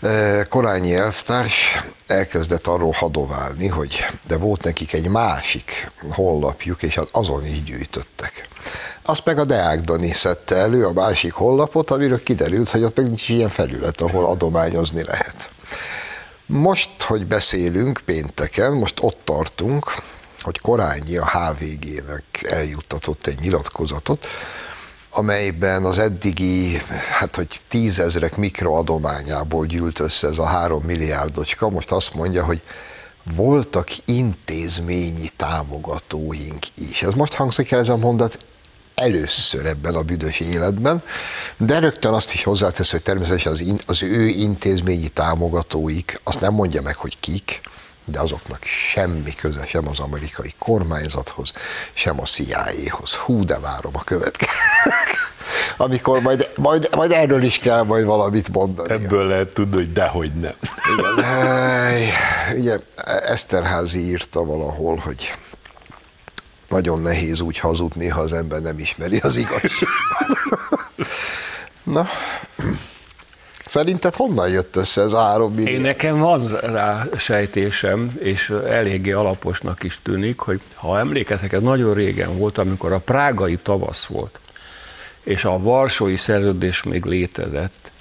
E, 0.00 0.44
Korányi 0.44 0.94
elvtárs 0.94 1.84
elkezdett 2.06 2.66
arról 2.66 2.92
hadoválni, 2.92 3.68
hogy 3.68 4.06
de 4.26 4.36
volt 4.36 4.62
nekik 4.62 4.92
egy 4.92 5.08
másik 5.08 5.90
honlapjuk, 6.10 6.82
és 6.82 6.94
hát 6.94 7.08
azon 7.12 7.46
is 7.46 7.62
gyűjtöttek. 7.62 8.48
Azt 9.02 9.24
meg 9.24 9.38
a 9.38 9.44
Deák 9.44 9.80
Dani 9.80 10.12
szedte 10.12 10.56
elő, 10.56 10.86
a 10.86 10.92
másik 10.92 11.32
honlapot, 11.32 11.90
amiről 11.90 12.22
kiderült, 12.22 12.70
hogy 12.70 12.82
ott 12.82 12.96
meg 12.96 13.06
nincs 13.06 13.28
ilyen 13.28 13.48
felület, 13.48 14.00
ahol 14.00 14.26
adományozni 14.26 15.02
lehet. 15.02 15.50
Most, 16.46 17.02
hogy 17.02 17.26
beszélünk 17.26 18.00
pénteken, 18.04 18.72
most 18.72 18.98
ott 19.00 19.18
tartunk, 19.24 19.84
hogy 20.40 20.60
Korányi 20.60 21.16
a 21.16 21.26
HVG-nek 21.26 22.46
eljuttatott 22.50 23.26
egy 23.26 23.38
nyilatkozatot, 23.40 24.26
amelyben 25.10 25.84
az 25.84 25.98
eddigi, 25.98 26.76
hát 27.18 27.36
hogy 27.36 27.60
tízezrek 27.68 28.36
mikroadományából 28.36 29.66
gyűlt 29.66 30.00
össze 30.00 30.28
ez 30.28 30.38
a 30.38 30.44
három 30.44 30.82
milliárdocska, 30.82 31.68
most 31.68 31.90
azt 31.90 32.14
mondja, 32.14 32.44
hogy 32.44 32.62
voltak 33.36 33.88
intézményi 34.04 35.30
támogatóink 35.36 36.66
is. 36.90 37.02
Ez 37.02 37.12
most 37.12 37.32
hangzik 37.32 37.70
el 37.70 37.78
ez 37.78 37.88
a 37.88 37.96
mondat 37.96 38.38
először 38.94 39.66
ebben 39.66 39.94
a 39.94 40.02
büdös 40.02 40.40
életben, 40.40 41.02
de 41.56 41.78
rögtön 41.78 42.12
azt 42.12 42.32
is 42.32 42.44
hozzátesz, 42.44 42.90
hogy 42.90 43.02
természetesen 43.02 43.52
az, 43.52 43.60
in, 43.60 43.78
az 43.86 44.02
ő 44.02 44.26
intézményi 44.26 45.08
támogatóik, 45.08 46.20
azt 46.24 46.40
nem 46.40 46.54
mondja 46.54 46.82
meg, 46.82 46.96
hogy 46.96 47.20
kik, 47.20 47.60
de 48.04 48.20
azoknak 48.20 48.62
semmi 48.62 49.34
köze 49.34 49.66
sem 49.66 49.88
az 49.88 49.98
amerikai 49.98 50.54
kormányzathoz, 50.58 51.52
sem 51.92 52.20
a 52.20 52.24
CIA-hoz. 52.24 53.14
Hú, 53.14 53.44
de 53.44 53.58
várom 53.58 53.92
a 53.96 54.04
következő. 54.04 54.52
Amikor 55.76 56.20
majd, 56.20 56.50
majd, 56.56 56.88
majd 56.94 57.10
erről 57.10 57.42
is 57.42 57.58
kell 57.58 57.82
majd 57.82 58.04
valamit 58.04 58.48
mondani. 58.48 58.92
Ebből 58.92 59.26
lehet 59.26 59.48
tudni, 59.48 59.76
hogy 59.76 59.92
dehogy 59.92 60.32
nem. 60.32 60.54
Igen, 60.96 62.58
ugye 62.58 62.78
Eszterházi 63.26 63.98
írta 63.98 64.44
valahol, 64.44 64.96
hogy 64.96 65.32
nagyon 66.74 67.00
nehéz 67.00 67.40
úgy 67.40 67.58
hazudni, 67.58 68.08
ha 68.08 68.20
az 68.20 68.32
ember 68.32 68.60
nem 68.60 68.78
ismeri 68.78 69.18
az 69.18 69.36
igazságot. 69.36 70.38
Na, 71.82 72.06
Szerinted 73.66 74.14
honnan 74.14 74.48
jött 74.48 74.76
össze 74.76 75.00
ez 75.00 75.12
a 75.12 75.20
három 75.20 75.54
millió? 75.54 75.74
Én 75.74 75.80
nekem 75.80 76.18
van 76.18 76.48
rá 76.48 77.04
sejtésem, 77.16 78.16
és 78.18 78.50
eléggé 78.68 79.12
alaposnak 79.12 79.82
is 79.82 79.98
tűnik, 80.02 80.38
hogy 80.38 80.60
ha 80.74 80.98
emlékeztek, 80.98 81.52
ez 81.52 81.62
nagyon 81.62 81.94
régen 81.94 82.38
volt, 82.38 82.58
amikor 82.58 82.92
a 82.92 82.98
prágai 82.98 83.56
tavasz 83.56 84.06
volt, 84.06 84.40
és 85.22 85.44
a 85.44 85.58
varsói 85.58 86.16
szerződés 86.16 86.82
még 86.82 87.04
létezett, 87.04 87.92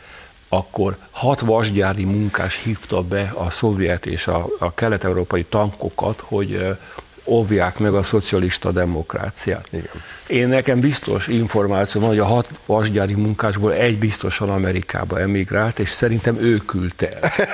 akkor 0.50 0.98
hat 1.12 1.40
vasgyári 1.40 2.06
munkás 2.06 2.62
hívta 2.64 3.02
be 3.02 3.34
a 3.36 3.50
szovjet 3.50 4.06
és 4.06 4.28
a, 4.28 4.48
a 4.60 4.74
kelet-európai 4.74 5.44
tankokat, 5.44 6.20
hogy 6.20 6.78
óvják 7.26 7.80
meg 7.80 7.94
a 7.94 8.04
szocialista 8.04 8.72
demokráciát. 8.72 9.68
Igen. 9.72 9.92
Én 10.28 10.48
nekem 10.48 10.80
biztos 10.80 11.28
információ 11.28 12.02
van, 12.02 12.10
hogy 12.10 12.20
a 12.20 12.26
hat 12.26 12.50
vasgyári 12.66 13.14
munkásból 13.14 13.74
egy 13.74 14.00
biztosan 14.00 14.50
Amerikába 14.50 15.20
emigrált, 15.20 15.80
és 15.80 15.90
szerintem 15.90 16.38
ő 16.40 16.58
küldte 16.58 17.10
el 17.10 17.32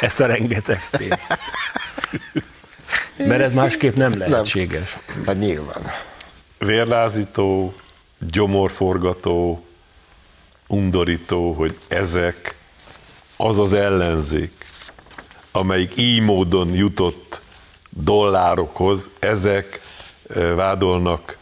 ezt 0.00 0.20
a 0.20 0.26
rengeteg 0.26 0.88
pénzt. 0.90 1.38
Mert 3.16 3.40
ez 3.40 3.52
másképp 3.52 3.94
nem 3.94 4.18
lehetséges. 4.18 4.96
Nem. 5.14 5.24
Hát 5.26 5.38
nyilván. 5.38 5.82
Vérlázító, 6.58 7.74
gyomorforgató, 8.18 9.64
undorító, 10.66 11.52
hogy 11.52 11.78
ezek 11.88 12.54
az 13.36 13.58
az 13.58 13.72
ellenzék, 13.72 14.52
amelyik 15.52 15.92
így 15.96 16.20
módon 16.20 16.74
jutott 16.74 17.42
dollárokhoz, 17.96 19.10
ezek 19.18 19.80
vádolnak 20.54 21.38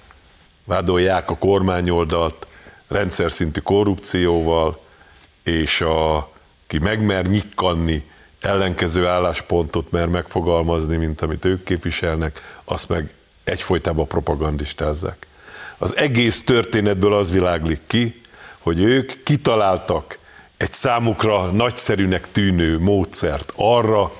vádolják 0.65 1.31
a 1.31 1.37
kormányoldalt 1.37 2.47
rendszer 2.89 3.33
szintű 3.33 3.61
korrupcióval, 3.61 4.81
és 5.43 5.81
a, 5.81 6.31
ki 6.67 6.79
megmer 6.79 7.27
nyikkanni, 7.27 8.11
ellenkező 8.41 9.07
álláspontot 9.07 9.91
mer 9.91 10.07
megfogalmazni, 10.07 10.97
mint 10.97 11.21
amit 11.21 11.45
ők 11.45 11.65
képviselnek, 11.65 12.61
azt 12.65 12.89
meg 12.89 13.15
egyfolytában 13.45 14.07
propagandistázzák. 14.07 15.27
Az 15.79 15.97
egész 15.97 16.45
történetből 16.45 17.15
az 17.15 17.33
világlik 17.33 17.81
ki, 17.87 18.21
hogy 18.59 18.81
ők 18.81 19.23
kitaláltak 19.23 20.19
egy 20.57 20.73
számukra 20.73 21.51
nagyszerűnek 21.51 22.31
tűnő 22.33 22.79
módszert 22.79 23.53
arra, 23.57 24.13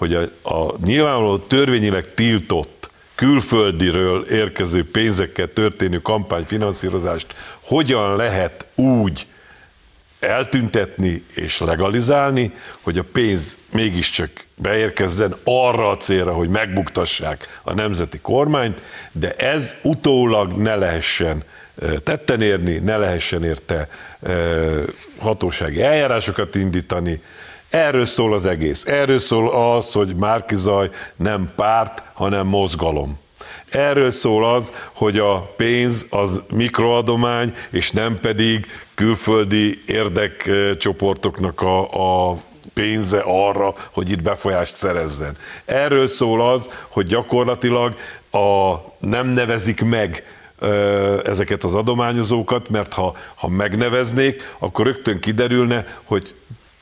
hogy 0.00 0.14
a, 0.14 0.48
a 0.54 0.74
nyilvánvaló 0.84 1.38
törvényileg 1.38 2.14
tiltott 2.14 2.90
külföldiről 3.14 4.24
érkező 4.24 4.90
pénzekkel 4.90 5.52
történő 5.52 5.98
kampányfinanszírozást 5.98 7.34
hogyan 7.60 8.16
lehet 8.16 8.66
úgy 8.74 9.26
eltüntetni 10.20 11.24
és 11.34 11.58
legalizálni, 11.58 12.52
hogy 12.80 12.98
a 12.98 13.04
pénz 13.12 13.58
mégiscsak 13.72 14.30
beérkezzen 14.54 15.34
arra 15.44 15.88
a 15.88 15.96
célra, 15.96 16.32
hogy 16.32 16.48
megbuktassák 16.48 17.60
a 17.62 17.74
nemzeti 17.74 18.18
kormányt, 18.18 18.82
de 19.12 19.32
ez 19.32 19.74
utólag 19.82 20.56
ne 20.56 20.74
lehessen 20.74 21.44
tetten 22.04 22.42
érni, 22.42 22.78
ne 22.78 22.96
lehessen 22.96 23.44
érte 23.44 23.88
hatósági 25.18 25.82
eljárásokat 25.82 26.54
indítani. 26.54 27.20
Erről 27.70 28.06
szól 28.06 28.32
az 28.32 28.46
egész. 28.46 28.84
Erről 28.86 29.18
szól 29.18 29.74
az, 29.76 29.92
hogy 29.92 30.14
Márkizaj 30.16 30.90
nem 31.16 31.52
párt, 31.56 32.02
hanem 32.12 32.46
mozgalom. 32.46 33.18
Erről 33.68 34.10
szól 34.10 34.54
az, 34.54 34.72
hogy 34.92 35.18
a 35.18 35.52
pénz 35.56 36.06
az 36.10 36.42
mikroadomány, 36.52 37.54
és 37.70 37.90
nem 37.90 38.18
pedig 38.20 38.66
külföldi 38.94 39.82
érdekcsoportoknak 39.86 41.60
a, 41.60 42.30
a 42.30 42.36
pénze 42.74 43.22
arra, 43.24 43.74
hogy 43.92 44.10
itt 44.10 44.22
befolyást 44.22 44.76
szerezzen. 44.76 45.36
Erről 45.64 46.06
szól 46.06 46.50
az, 46.52 46.68
hogy 46.88 47.06
gyakorlatilag 47.06 47.94
a, 48.30 48.74
nem 48.98 49.26
nevezik 49.26 49.82
meg 49.82 50.24
ezeket 51.24 51.64
az 51.64 51.74
adományozókat, 51.74 52.68
mert 52.68 52.92
ha, 52.92 53.14
ha 53.34 53.48
megneveznék, 53.48 54.54
akkor 54.58 54.86
rögtön 54.86 55.20
kiderülne, 55.20 55.84
hogy 56.04 56.34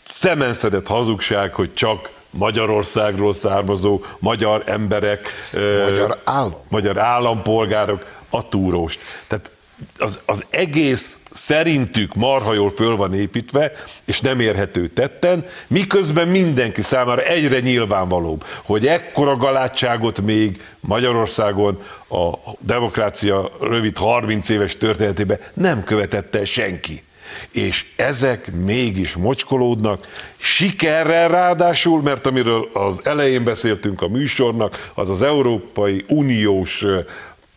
szemenszedett 0.08 0.86
hazugság, 0.86 1.54
hogy 1.54 1.74
csak 1.74 2.10
Magyarországról 2.30 3.32
származó 3.32 4.00
magyar 4.18 4.62
emberek, 4.66 5.28
magyar, 5.52 6.20
állam. 6.24 6.52
magyar 6.68 6.98
állampolgárok 6.98 8.04
a 8.30 8.48
túróst. 8.48 9.00
Tehát 9.26 9.50
az, 9.98 10.18
az 10.26 10.44
egész 10.50 11.20
szerintük 11.30 12.14
marha 12.14 12.54
jól 12.54 12.70
föl 12.70 12.96
van 12.96 13.14
építve, 13.14 13.72
és 14.04 14.20
nem 14.20 14.40
érhető 14.40 14.88
tetten, 14.88 15.46
miközben 15.66 16.28
mindenki 16.28 16.82
számára 16.82 17.22
egyre 17.22 17.60
nyilvánvalóbb, 17.60 18.44
hogy 18.64 18.86
ekkora 18.86 19.36
galátságot 19.36 20.20
még 20.20 20.62
Magyarországon 20.80 21.82
a 22.08 22.30
demokrácia 22.60 23.50
rövid 23.60 23.96
30 23.96 24.48
éves 24.48 24.76
történetében 24.76 25.38
nem 25.54 25.84
követette 25.84 26.44
senki 26.44 27.02
és 27.50 27.86
ezek 27.96 28.52
mégis 28.52 29.16
mocskolódnak, 29.16 30.06
sikerrel 30.36 31.28
ráadásul, 31.28 32.02
mert 32.02 32.26
amiről 32.26 32.68
az 32.72 33.00
elején 33.04 33.44
beszéltünk 33.44 34.02
a 34.02 34.08
műsornak, 34.08 34.90
az 34.94 35.10
az 35.10 35.22
Európai 35.22 36.04
Uniós 36.08 36.84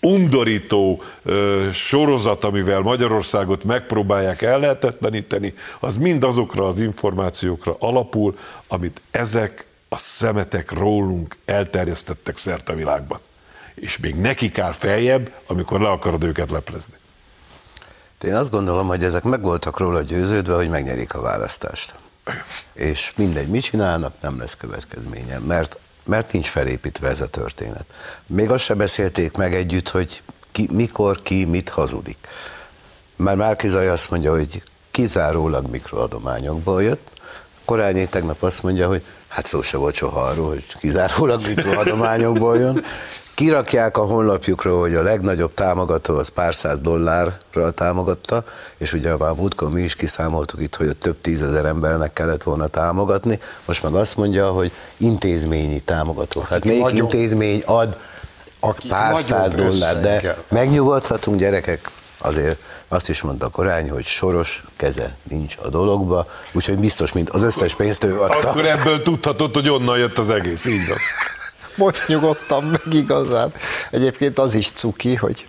undorító 0.01 1.01
ö, 1.23 1.67
sorozat, 1.73 2.43
amivel 2.43 2.79
Magyarországot 2.79 3.63
megpróbálják 3.63 4.41
ellehetetleníteni, 4.41 5.53
az 5.79 5.97
mind 5.97 6.23
azokra 6.23 6.67
az 6.67 6.79
információkra 6.79 7.75
alapul, 7.79 8.38
amit 8.67 9.01
ezek 9.12 9.65
a 9.89 9.97
szemetek 9.97 10.71
rólunk 10.71 11.38
elterjesztettek 11.45 12.38
szerte 12.38 12.73
a 12.73 12.75
világban. 12.75 13.19
És 13.75 13.97
még 13.97 14.15
nekik 14.15 14.60
áll 14.60 14.71
feljebb, 14.71 15.31
amikor 15.47 15.81
le 15.81 15.89
akarod 15.89 16.23
őket 16.23 16.51
leplezni. 16.51 16.93
Én 18.23 18.36
azt 18.36 18.51
gondolom, 18.51 18.88
hogy 18.88 19.03
ezek 19.03 19.23
meg 19.23 19.41
voltak 19.41 19.79
róla 19.79 20.01
győződve, 20.01 20.55
hogy 20.55 20.69
megnyerik 20.69 21.13
a 21.13 21.21
választást. 21.21 21.95
És 22.73 23.13
mindegy, 23.15 23.47
mit 23.47 23.63
csinálnak, 23.63 24.13
nem 24.21 24.39
lesz 24.39 24.55
következménye, 24.60 25.39
mert, 25.39 25.79
mert 26.03 26.31
nincs 26.31 26.47
felépítve 26.47 27.07
ez 27.07 27.21
a 27.21 27.27
történet. 27.27 27.86
Még 28.27 28.49
azt 28.49 28.63
se 28.63 28.73
beszélték 28.73 29.38
meg 29.38 29.53
együtt, 29.53 29.89
hogy 29.89 30.21
ki, 30.51 30.67
mikor, 30.71 31.21
ki, 31.21 31.45
mit 31.45 31.69
hazudik. 31.69 32.17
Már 33.15 33.36
Márkizaj 33.36 33.89
azt 33.89 34.10
mondja, 34.10 34.31
hogy 34.31 34.63
kizárólag 34.91 35.69
mikroadományokból 35.69 36.84
jött, 36.84 37.12
Korányi 37.65 38.05
tegnap 38.05 38.43
azt 38.43 38.63
mondja, 38.63 38.88
hogy 38.88 39.01
hát 39.27 39.45
szó 39.45 39.62
se 39.62 39.77
volt 39.77 39.95
soha 39.95 40.21
arról, 40.21 40.47
hogy 40.47 40.65
kizárólag 40.79 41.47
mikroadományokból 41.47 42.57
jön, 42.57 42.84
kirakják 43.41 43.97
a 43.97 44.01
honlapjukra, 44.01 44.80
hogy 44.80 44.95
a 44.95 45.01
legnagyobb 45.01 45.54
támogató 45.54 46.17
az 46.17 46.30
pár 46.30 46.56
száz 46.56 46.80
dollárra 46.80 47.71
támogatta, 47.75 48.43
és 48.77 48.93
ugye 48.93 49.12
a 49.12 49.34
múltkor 49.34 49.69
mi 49.69 49.82
is 49.82 49.95
kiszámoltuk 49.95 50.62
itt, 50.62 50.75
hogy 50.75 50.88
a 50.88 50.93
több 50.93 51.21
tízezer 51.21 51.65
embernek 51.65 52.13
kellett 52.13 52.43
volna 52.43 52.67
támogatni, 52.67 53.39
most 53.65 53.84
meg 53.84 53.93
azt 53.93 54.17
mondja, 54.17 54.49
hogy 54.49 54.71
intézményi 54.97 55.80
támogató. 55.80 56.41
Hát 56.49 56.65
melyik 56.65 56.82
nagyobb, 56.82 56.97
intézmény 56.97 57.62
ad 57.65 57.97
aki 58.60 58.88
pár 58.88 59.23
száz 59.23 59.51
dollár, 59.51 60.01
de 60.01 60.19
kell. 60.19 60.38
megnyugodhatunk 60.47 61.38
gyerekek, 61.38 61.89
azért 62.17 62.60
azt 62.88 63.10
is 63.10 63.21
mondta 63.21 63.45
a 63.45 63.49
korány, 63.49 63.89
hogy 63.89 64.06
soros 64.06 64.63
keze 64.77 65.15
nincs 65.30 65.56
a 65.63 65.69
dologba, 65.69 66.27
úgyhogy 66.51 66.80
biztos, 66.80 67.12
mint 67.12 67.30
az 67.30 67.43
összes 67.43 67.75
pénzt 67.75 68.04
ő 68.04 68.19
adta. 68.19 68.49
Akkor 68.49 68.65
ebből 68.65 69.01
tudhatod, 69.01 69.54
hogy 69.54 69.69
onnan 69.69 69.97
jött 69.97 70.17
az 70.17 70.30
egész, 70.30 70.65
így 70.65 70.88
van 70.88 70.97
most 71.75 72.07
nyugodtam 72.07 72.65
meg 72.65 72.93
igazán. 72.93 73.53
Egyébként 73.91 74.39
az 74.39 74.53
is 74.53 74.71
cuki, 74.71 75.15
hogy 75.15 75.45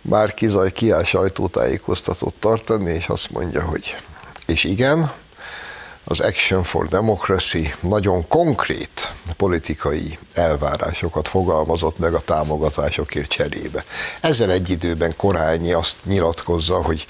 már 0.00 0.34
kizaj 0.34 0.72
kiáll 0.72 1.04
sajtótájékoztatót 1.04 2.34
tartani, 2.34 2.90
és 2.90 3.06
azt 3.06 3.30
mondja, 3.30 3.62
hogy 3.62 3.96
és 4.46 4.64
igen, 4.64 5.12
az 6.04 6.20
Action 6.20 6.62
for 6.62 6.88
Democracy 6.88 7.74
nagyon 7.80 8.28
konkrét 8.28 9.12
politikai 9.36 10.18
elvárásokat 10.34 11.28
fogalmazott 11.28 11.98
meg 11.98 12.14
a 12.14 12.20
támogatásokért 12.20 13.30
cserébe. 13.30 13.84
Ezzel 14.20 14.50
egy 14.50 14.70
időben 14.70 15.16
Korányi 15.16 15.72
azt 15.72 15.96
nyilatkozza, 16.04 16.82
hogy 16.82 17.06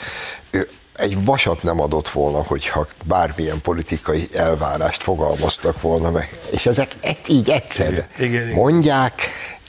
ő 0.51 0.69
egy 0.95 1.25
vasat 1.25 1.63
nem 1.63 1.81
adott 1.81 2.09
volna, 2.09 2.43
hogyha 2.43 2.87
bármilyen 3.05 3.61
politikai 3.61 4.27
elvárást 4.33 5.03
fogalmaztak 5.03 5.81
volna 5.81 6.11
meg. 6.11 6.39
És 6.51 6.67
ezek 6.67 6.97
így 7.29 7.51
egyszerre 7.51 8.09
mondják, 8.55 9.23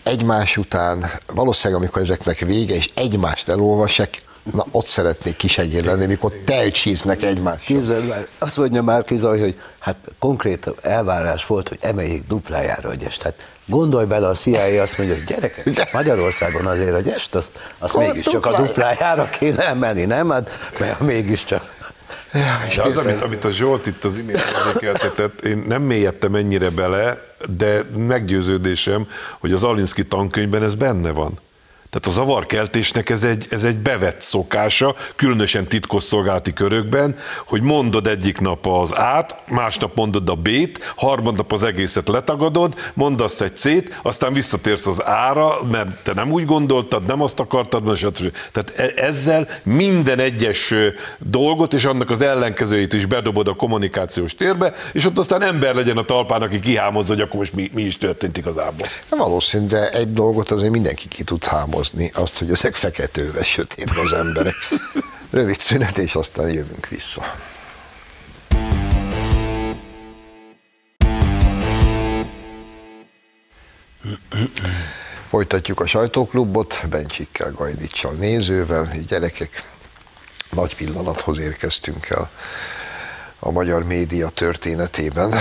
egymás 0.03 0.57
után, 0.57 1.11
valószínűleg 1.27 1.81
amikor 1.81 2.01
ezeknek 2.01 2.39
vége, 2.39 2.75
és 2.75 2.89
egymást 2.93 3.49
elolvassák, 3.49 4.21
na 4.51 4.65
ott 4.71 4.87
szeretnék 4.87 5.35
kisegér 5.35 5.83
lenni, 5.83 6.05
mikor 6.05 6.33
telcsíznek 6.45 7.23
egymást. 7.23 7.63
Képzeld 7.63 8.07
már, 8.07 8.27
azt 8.39 8.57
mondja 8.57 8.81
már 8.81 9.01
Kizaj, 9.01 9.39
hogy 9.39 9.59
hát 9.79 9.95
konkrét 10.19 10.71
elvárás 10.81 11.45
volt, 11.45 11.69
hogy 11.69 11.77
emeljék 11.81 12.27
duplájára 12.27 12.89
a 12.89 12.93
gyest. 12.93 13.21
Hát 13.21 13.45
gondolj 13.65 14.05
bele, 14.05 14.27
a 14.27 14.33
CIA 14.33 14.81
azt 14.81 14.97
mondja, 14.97 15.15
hogy 15.15 15.23
gyerekek, 15.23 15.93
Magyarországon 15.93 16.65
azért 16.65 16.93
a 16.93 16.99
gyest, 16.99 17.35
azt, 17.35 17.51
azt 17.77 17.97
mégiscsak 17.97 18.45
a 18.45 18.61
duplájára 18.61 19.29
kéne 19.29 19.67
emelni, 19.67 20.05
nem? 20.05 20.29
Hát, 20.29 20.49
mert 20.79 20.99
mégiscsak. 20.99 21.73
Ja, 22.75 22.83
az, 22.83 22.97
amit, 22.97 23.21
amit 23.21 23.45
a 23.45 23.51
Zsolt 23.51 23.85
itt 23.85 24.03
az 24.03 24.17
imént 24.17 24.39
érzékeltetett, 24.39 25.45
én 25.45 25.63
nem 25.67 25.81
mélyedtem 25.81 26.35
ennyire 26.35 26.69
bele, 26.69 27.21
de 27.57 27.81
meggyőződésem, 27.95 29.07
hogy 29.39 29.53
az 29.53 29.63
Alinszki 29.63 30.05
tankönyvben 30.05 30.63
ez 30.63 30.75
benne 30.75 31.11
van. 31.11 31.39
Tehát 31.95 32.17
a 32.17 32.21
zavarkeltésnek 32.21 33.09
ez 33.09 33.23
egy, 33.23 33.47
ez 33.49 33.63
egy 33.63 33.77
bevett 33.77 34.21
szokása, 34.21 34.95
különösen 35.15 35.67
titkosszolgálati 35.67 36.53
körökben, 36.53 37.15
hogy 37.45 37.61
mondod 37.61 38.07
egyik 38.07 38.39
nap 38.39 38.67
az 38.67 38.97
át, 38.97 39.35
másnap 39.47 39.95
mondod 39.95 40.29
a 40.29 40.35
B-t, 40.35 40.93
harmadnap 40.95 41.51
az 41.51 41.63
egészet 41.63 42.07
letagadod, 42.07 42.73
mondasz 42.93 43.41
egy 43.41 43.57
C-t, 43.57 43.99
aztán 44.03 44.33
visszatérsz 44.33 44.87
az 44.87 45.05
ára, 45.05 45.57
mert 45.71 46.03
te 46.03 46.13
nem 46.13 46.31
úgy 46.31 46.45
gondoltad, 46.45 47.05
nem 47.05 47.21
azt 47.21 47.39
akartad, 47.39 47.95
stb. 47.95 48.35
Tehát 48.51 48.73
e, 48.75 49.03
ezzel 49.05 49.47
minden 49.63 50.19
egyes 50.19 50.73
dolgot 51.19 51.73
és 51.73 51.85
annak 51.85 52.09
az 52.09 52.21
ellenkezőjét 52.21 52.93
is 52.93 53.05
bedobod 53.05 53.47
a 53.47 53.53
kommunikációs 53.53 54.35
térbe, 54.35 54.73
és 54.93 55.05
ott 55.05 55.17
aztán 55.17 55.41
ember 55.41 55.75
legyen 55.75 55.97
a 55.97 56.03
talpán, 56.03 56.41
aki 56.41 56.59
kihámozza, 56.59 57.13
hogy 57.13 57.21
akkor 57.21 57.39
most 57.39 57.53
mi, 57.53 57.69
mi 57.73 57.81
is 57.81 57.97
történt 57.97 58.37
igazából. 58.37 58.87
Valószínű, 59.09 59.65
de 59.65 59.89
egy 59.89 60.11
dolgot 60.11 60.51
azért 60.51 60.71
mindenki 60.71 61.07
ki 61.07 61.23
tud 61.23 61.45
hámozni 61.45 61.83
hozni 61.91 62.11
azt, 62.13 62.37
hogy 62.37 62.51
ezek 62.51 62.75
feketőve 62.75 63.43
sötét 63.43 63.89
az 64.03 64.13
emberek. 64.13 64.55
Rövid 65.29 65.59
szünet, 65.59 65.97
és 65.97 66.15
aztán 66.15 66.49
jövünk 66.49 66.87
vissza. 66.87 67.35
Folytatjuk 75.29 75.79
a 75.79 75.85
sajtóklubot, 75.87 76.81
Bencsikkel, 76.89 77.51
Gajdicsal, 77.51 78.13
nézővel. 78.13 78.91
Gyerekek, 79.07 79.69
nagy 80.51 80.75
pillanathoz 80.75 81.39
érkeztünk 81.39 82.09
el 82.09 82.31
a 83.39 83.51
magyar 83.51 83.83
média 83.83 84.29
történetében. 84.29 85.33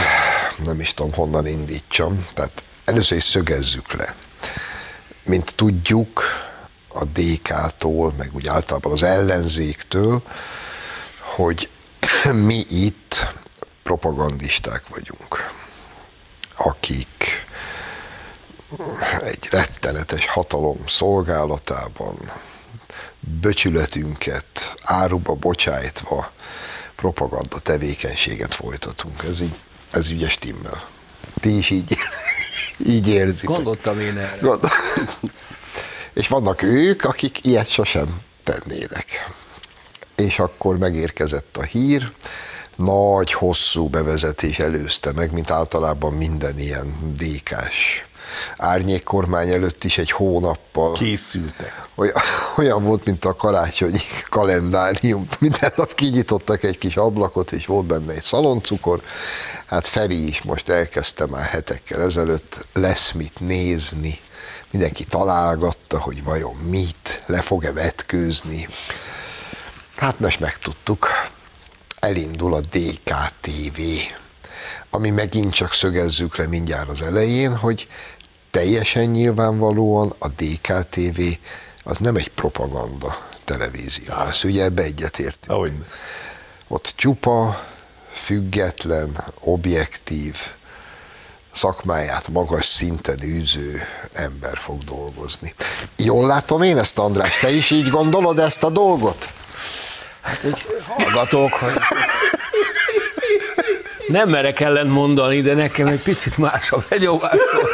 Nem 0.64 0.80
is 0.80 0.94
tudom, 0.94 1.12
honnan 1.12 1.46
indítsam. 1.46 2.26
Tehát 2.34 2.62
először 2.84 3.16
is 3.16 3.24
szögezzük 3.24 3.92
le. 3.92 4.14
Mint 5.24 5.54
tudjuk, 5.54 6.22
a 6.94 7.04
DK-tól, 7.04 8.12
meg 8.18 8.30
úgy 8.34 8.46
általában 8.46 8.92
az 8.92 9.02
ellenzéktől, 9.02 10.22
hogy 11.20 11.68
mi 12.48 12.64
itt 12.68 13.32
propagandisták 13.82 14.88
vagyunk, 14.88 15.52
akik 16.56 17.46
egy 19.22 19.48
rettenetes 19.50 20.26
hatalom 20.26 20.86
szolgálatában 20.86 22.32
böcsületünket 23.20 24.74
áruba 24.82 25.34
bocsájtva 25.34 26.32
propaganda 26.94 27.58
tevékenységet 27.58 28.54
folytatunk. 28.54 29.22
Ez 29.22 29.40
így, 29.40 29.54
ez 29.90 30.10
ügyes 30.10 30.32
stimmel. 30.32 30.88
Ti 31.40 31.56
is 31.56 31.70
így, 31.70 31.96
így 32.86 33.08
érzik. 33.08 33.48
Gondoltam 33.48 34.00
én 34.00 34.18
erre. 34.18 34.38
Gondol. 34.40 34.70
És 36.12 36.28
vannak 36.28 36.62
ők, 36.62 37.04
akik 37.04 37.46
ilyet 37.46 37.68
sosem 37.68 38.20
tennének. 38.44 39.34
És 40.16 40.38
akkor 40.38 40.78
megérkezett 40.78 41.56
a 41.56 41.62
hír, 41.62 42.12
nagy, 42.76 43.32
hosszú 43.32 43.88
bevezetés 43.88 44.58
előzte 44.58 45.12
meg, 45.12 45.32
mint 45.32 45.50
általában 45.50 46.12
minden 46.12 46.58
ilyen 46.58 47.12
dékás 47.16 48.06
árnyékkormány 48.56 49.50
előtt 49.50 49.84
is 49.84 49.98
egy 49.98 50.10
hónappal. 50.10 50.92
Készültek. 50.92 51.86
Olyan, 51.94 52.14
olyan 52.56 52.84
volt, 52.84 53.04
mint 53.04 53.24
a 53.24 53.34
karácsonyi 53.34 54.00
kalendárium. 54.28 55.26
Minden 55.40 55.72
nap 55.76 55.94
kinyitottak 55.94 56.62
egy 56.62 56.78
kis 56.78 56.96
ablakot, 56.96 57.52
és 57.52 57.66
volt 57.66 57.86
benne 57.86 58.12
egy 58.12 58.22
szaloncukor. 58.22 59.02
Hát 59.66 59.86
Feri 59.86 60.26
is 60.26 60.42
most 60.42 60.68
elkezdte 60.68 61.26
már 61.26 61.44
hetekkel 61.44 62.02
ezelőtt, 62.02 62.66
lesz 62.72 63.12
mit 63.12 63.40
nézni. 63.40 64.18
Mindenki 64.70 65.04
találgatta, 65.04 66.00
hogy 66.00 66.24
vajon 66.24 66.54
mit, 66.54 67.22
le 67.26 67.40
fog-e 67.40 67.72
vetkőzni. 67.72 68.68
Hát 69.96 70.20
most 70.20 70.40
megtudtuk. 70.40 71.08
Elindul 71.98 72.54
a 72.54 72.60
DKTV, 72.60 73.80
ami 74.90 75.10
megint 75.10 75.52
csak 75.52 75.72
szögezzük 75.72 76.36
le 76.36 76.46
mindjárt 76.46 76.88
az 76.88 77.02
elején, 77.02 77.56
hogy 77.56 77.88
teljesen 78.50 79.04
nyilvánvalóan 79.04 80.14
a 80.18 80.28
DKTV 80.28 81.20
az 81.84 81.98
nem 81.98 82.16
egy 82.16 82.30
propaganda 82.30 83.28
televízió. 83.44 84.14
Ezt 84.28 84.44
ugye 84.44 84.62
ebbe 84.62 84.82
egyetértünk. 84.82 85.52
Ahogy. 85.52 85.72
Ott 86.68 86.92
csupa, 86.96 87.64
független, 88.24 89.24
objektív, 89.40 90.36
szakmáját 91.52 92.28
magas 92.28 92.66
szinten 92.66 93.22
űző 93.22 93.82
ember 94.12 94.56
fog 94.56 94.84
dolgozni. 94.84 95.54
Jól 95.96 96.26
látom 96.26 96.62
én 96.62 96.78
ezt, 96.78 96.98
András? 96.98 97.38
Te 97.38 97.50
is 97.50 97.70
így 97.70 97.90
gondolod 97.90 98.38
ezt 98.38 98.62
a 98.62 98.70
dolgot? 98.70 99.28
Hát 100.20 100.44
egy 100.44 100.66
hallgatók, 100.86 101.52
hogy 101.52 101.72
nem 104.08 104.28
merek 104.28 104.60
ellent 104.60 104.90
mondani, 104.90 105.40
de 105.40 105.54
nekem 105.54 105.86
egy 105.86 106.02
picit 106.02 106.38
más 106.38 106.72
a 106.72 106.84
benyomásom. 106.88 107.64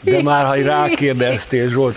De 0.00 0.22
már, 0.22 0.46
ha 0.46 0.62
rákérdeztél, 0.62 1.68
Zsolt, 1.68 1.96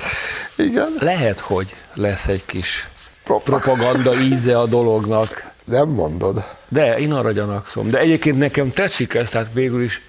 Igen. 0.56 0.95
lehet, 0.99 1.39
hogy 1.39 1.75
lesz 1.93 2.27
egy 2.27 2.45
kis 2.45 2.88
propaganda 3.23 4.13
íze 4.19 4.60
a 4.60 4.65
dolognak. 4.65 5.51
Nem 5.65 5.88
mondod. 5.89 6.45
De 6.73 6.97
én 6.97 7.12
arra 7.12 7.31
gyanakszom. 7.31 7.89
De 7.89 7.99
egyébként 7.99 8.38
nekem 8.38 8.71
tetszik 8.71 9.13
ez, 9.13 9.29
tehát 9.29 9.51
végül 9.53 9.83
is 9.83 10.01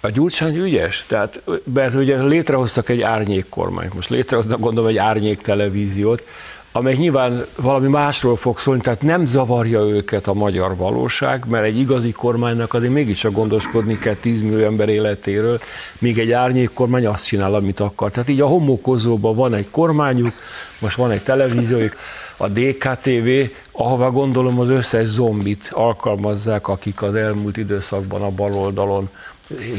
a 0.00 0.10
Gyurcsány 0.10 0.56
ügyes, 0.56 1.04
tehát, 1.08 1.42
mert 1.74 1.94
ugye 1.94 2.22
létrehoztak 2.22 2.88
egy 2.88 3.00
árnyékkormányt, 3.00 3.94
most 3.94 4.08
létrehoznak 4.08 4.60
gondolom 4.60 4.88
egy 4.88 4.96
árnyék 4.96 5.40
televíziót, 5.40 6.24
amely 6.72 6.94
nyilván 6.94 7.46
valami 7.56 7.88
másról 7.88 8.36
fog 8.36 8.58
szólni, 8.58 8.80
tehát 8.80 9.02
nem 9.02 9.26
zavarja 9.26 9.80
őket 9.80 10.26
a 10.26 10.34
magyar 10.34 10.76
valóság, 10.76 11.44
mert 11.48 11.64
egy 11.64 11.78
igazi 11.78 12.12
kormánynak 12.12 12.74
azért 12.74 12.92
mégiscsak 12.92 13.32
gondoskodni 13.32 13.98
kell 13.98 14.14
10 14.14 14.42
millió 14.42 14.64
ember 14.64 14.88
életéről, 14.88 15.60
míg 15.98 16.18
egy 16.18 16.32
árnyék 16.32 16.72
kormány 16.72 17.06
azt 17.06 17.26
csinál, 17.26 17.54
amit 17.54 17.80
akar. 17.80 18.10
Tehát 18.10 18.28
így 18.28 18.40
a 18.40 18.46
homokozóban 18.46 19.36
van 19.36 19.54
egy 19.54 19.70
kormányuk, 19.70 20.32
most 20.78 20.96
van 20.96 21.10
egy 21.10 21.22
televíziójuk, 21.22 21.92
a 22.36 22.48
DKTV, 22.48 23.28
ahová 23.72 24.08
gondolom 24.08 24.60
az 24.60 24.70
összes 24.70 25.06
zombit 25.06 25.68
alkalmazzák, 25.72 26.68
akik 26.68 27.02
az 27.02 27.14
elmúlt 27.14 27.56
időszakban 27.56 28.22
a 28.22 28.30
baloldalon 28.30 29.08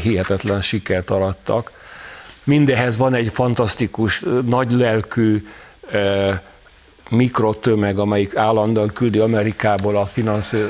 hihetetlen 0.01 0.61
sikert 0.61 1.09
arattak. 1.09 1.71
Mindehez 2.43 2.97
van 2.97 3.13
egy 3.13 3.31
fantasztikus, 3.33 4.23
nagy 4.45 4.71
lelkű, 4.71 5.47
mikrotömeg, 7.09 7.99
amelyik 7.99 8.35
állandóan 8.35 8.87
küldi 8.93 9.19
Amerikából 9.19 9.97
a 9.97 10.05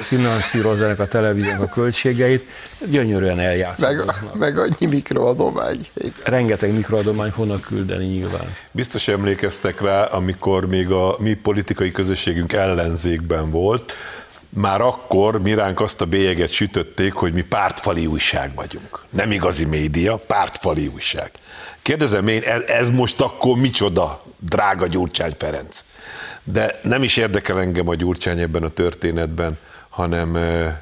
finanszírozónak 0.02 1.00
a 1.00 1.08
televíziónak 1.08 1.62
a 1.62 1.66
költségeit, 1.66 2.46
gyönyörűen 2.86 3.40
eljátszódnak. 3.40 4.22
Meg, 4.22 4.40
meg 4.40 4.58
annyi 4.58 4.86
mikroadomány. 4.96 5.88
Rengeteg 6.24 6.74
mikroadomány 6.74 7.32
fognak 7.32 7.62
küldeni 7.62 8.06
nyilván. 8.06 8.56
Biztos 8.72 9.08
emlékeztek 9.08 9.82
rá, 9.82 10.04
amikor 10.04 10.68
még 10.68 10.92
a 10.92 11.16
mi 11.20 11.34
politikai 11.34 11.92
közösségünk 11.92 12.54
ellenzékben 12.54 13.52
volt, 13.52 13.94
már 14.50 14.82
akkor 14.82 15.42
miránk 15.42 15.82
azt 15.82 16.02
a 16.02 16.06
bélyeget 16.06 16.50
sütötték, 16.50 17.14
hogy 17.14 17.34
mi 17.34 17.42
pártfali 17.42 18.06
újság 18.06 18.56
vagyunk. 18.56 19.06
Nem 19.10 19.32
igazi 19.32 19.66
média, 19.66 20.16
pártfali 20.16 20.88
újság. 20.88 21.32
Kérdezem 21.82 22.28
én, 22.28 22.42
ez 22.68 22.90
most 22.90 23.22
akkor 23.22 23.58
micsoda, 23.58 24.24
drága 24.40 24.88
Gyurcsány 24.88 25.36
Ferenc? 25.38 25.86
De 26.44 26.80
nem 26.84 27.04
is 27.04 27.18
érdekel 27.18 27.60
engem 27.60 27.88
a 27.88 27.96
Gyurcsány 27.96 28.40
ebben 28.40 28.64
a 28.64 28.70
történetben, 28.70 29.58
hanem 29.90 30.38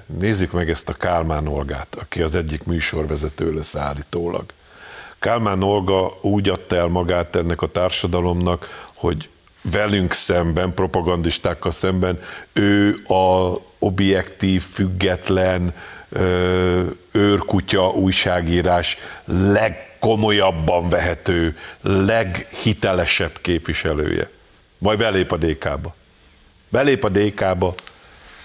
nézzük 0.06 0.52
meg 0.52 0.70
ezt 0.70 0.90
a 0.90 0.94
Kálmán 0.94 1.48
Olgát, 1.48 1.96
aki 2.00 2.22
az 2.22 2.36
egyik 2.36 2.64
műsorvezető 2.64 3.54
lesz 3.54 3.76
állítólag. 3.76 4.44
Kálmán 5.20 5.64
Olga 5.64 6.18
úgy 6.22 6.50
adta 6.50 6.76
el 6.76 6.88
magát 6.88 7.36
ennek 7.36 7.62
a 7.62 7.68
társadalomnak, 7.68 8.90
hogy 8.94 9.30
velünk 9.72 10.14
szemben, 10.14 10.74
propagandistákkal 10.74 11.72
szemben, 11.72 12.20
ő 12.54 13.04
a 13.08 13.54
objektív, 13.80 14.62
független, 14.62 15.74
őrkutya 17.12 17.90
újságírás 17.90 18.98
legkomolyabban 19.26 20.90
vehető, 20.90 21.58
leghitelesebb 21.82 23.38
képviselője. 23.42 24.30
Majd 24.78 24.98
belép 24.98 25.32
a 25.32 25.38
DK-ba. 25.38 25.96
Belép 26.70 27.04
a 27.04 27.10
DK-ba, 27.10 27.74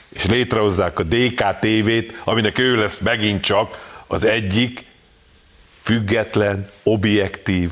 és 0.08 0.24
létrehozzák 0.24 0.98
a 0.98 1.02
DK 1.02 1.58
TV-t, 1.60 2.20
aminek 2.24 2.58
ő 2.58 2.76
lesz 2.76 2.98
megint 2.98 3.42
csak 3.42 4.02
az 4.06 4.24
egyik 4.24 4.84
független, 5.80 6.70
objektív, 6.82 7.70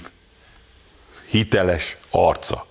hiteles 1.28 1.96
arca. 2.10 2.67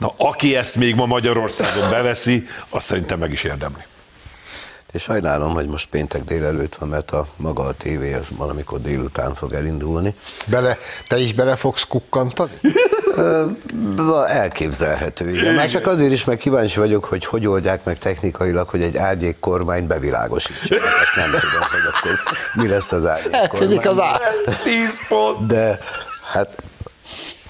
Na, 0.00 0.14
aki 0.16 0.56
ezt 0.56 0.76
még 0.76 0.94
ma 0.94 1.06
Magyarországon 1.06 1.90
beveszi, 1.90 2.48
azt 2.68 2.86
szerintem 2.86 3.18
meg 3.18 3.32
is 3.32 3.44
érdemli. 3.44 3.82
És 4.92 5.02
sajnálom, 5.02 5.54
hogy 5.54 5.68
most 5.68 5.86
péntek 5.86 6.24
délelőtt 6.24 6.74
van, 6.74 6.88
mert 6.88 7.10
a 7.10 7.26
maga 7.36 7.62
a 7.62 7.72
tévé 7.72 8.14
az 8.14 8.28
valamikor 8.36 8.80
délután 8.80 9.34
fog 9.34 9.52
elindulni. 9.52 10.14
Bele, 10.46 10.78
te 11.08 11.18
is 11.18 11.34
bele 11.34 11.56
fogsz 11.56 11.84
kukkantani? 11.84 12.60
Elképzelhető, 14.26 15.30
igen. 15.30 15.54
Már 15.54 15.68
csak 15.68 15.86
azért 15.86 16.12
is, 16.12 16.24
meg 16.24 16.36
kíváncsi 16.36 16.78
vagyok, 16.78 17.04
hogy 17.04 17.24
hogy 17.24 17.46
oldják 17.46 17.84
meg 17.84 17.98
technikailag, 17.98 18.68
hogy 18.68 18.82
egy 18.82 18.96
árnyék 18.96 19.40
kormány 19.40 19.86
bevilágosítsa. 19.86 20.74
Ezt 20.74 21.16
nem 21.16 21.30
tudom, 21.30 21.68
hogy 21.70 21.92
akkor 21.92 22.10
mi 22.54 22.68
lesz 22.68 22.92
az 22.92 23.06
árnyék 23.06 23.48
kormány. 23.48 23.78
az 23.78 23.98
ár... 23.98 24.20
10 24.62 25.00
pont! 25.08 25.46
De 25.46 25.78
hát 26.32 26.62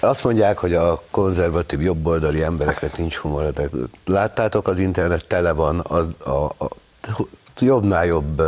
azt 0.01 0.23
mondják, 0.23 0.57
hogy 0.57 0.73
a 0.73 1.03
konzervatív 1.11 1.81
jobboldali 1.81 2.43
embereknek 2.43 2.97
nincs 2.97 3.15
humor, 3.15 3.51
de 3.51 3.69
láttátok, 4.05 4.67
az 4.67 4.79
internet 4.79 5.25
tele 5.25 5.51
van 5.51 5.79
a, 5.79 6.29
a, 6.29 6.43
a 6.43 6.69
jobbnál 7.59 8.05
jobb 8.05 8.41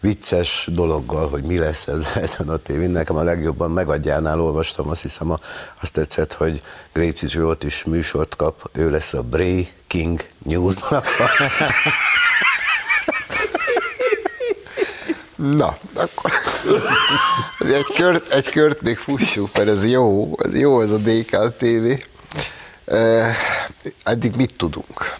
vicces 0.00 0.68
dologgal, 0.72 1.28
hogy 1.28 1.42
mi 1.42 1.58
lesz 1.58 1.86
ez, 1.86 2.04
ezen 2.26 2.48
a 2.48 2.56
tévén. 2.56 2.90
Nekem 2.90 3.16
a 3.16 3.22
legjobban 3.22 3.70
megadjánál 3.70 4.40
olvastam, 4.40 4.88
azt 4.88 5.02
hiszem, 5.02 5.30
a, 5.30 5.38
azt 5.80 5.92
tetszett, 5.92 6.32
hogy 6.32 6.60
Gréci 6.92 7.28
Zsolt 7.28 7.64
is 7.64 7.84
műsort 7.84 8.36
kap, 8.36 8.70
ő 8.72 8.90
lesz 8.90 9.12
a 9.12 9.22
Breaking 9.22 10.20
News-nak. 10.42 11.06
Na, 15.36 15.78
akkor 15.94 16.30
egy, 17.58 17.92
kört, 17.94 18.28
egy 18.28 18.50
kört 18.50 18.80
még 18.80 18.96
fussuk, 18.96 19.56
mert 19.56 19.68
ez 19.68 19.90
jó, 19.90 20.34
ez 20.42 20.58
jó 20.58 20.80
ez 20.80 20.90
a 20.90 20.98
DKTV. 20.98 22.04
Eddig 24.04 24.36
mit 24.36 24.54
tudunk? 24.56 25.14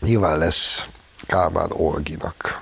Nyilván 0.00 0.38
lesz 0.38 0.84
Kálmán 1.26 1.70
Olginak 1.72 2.60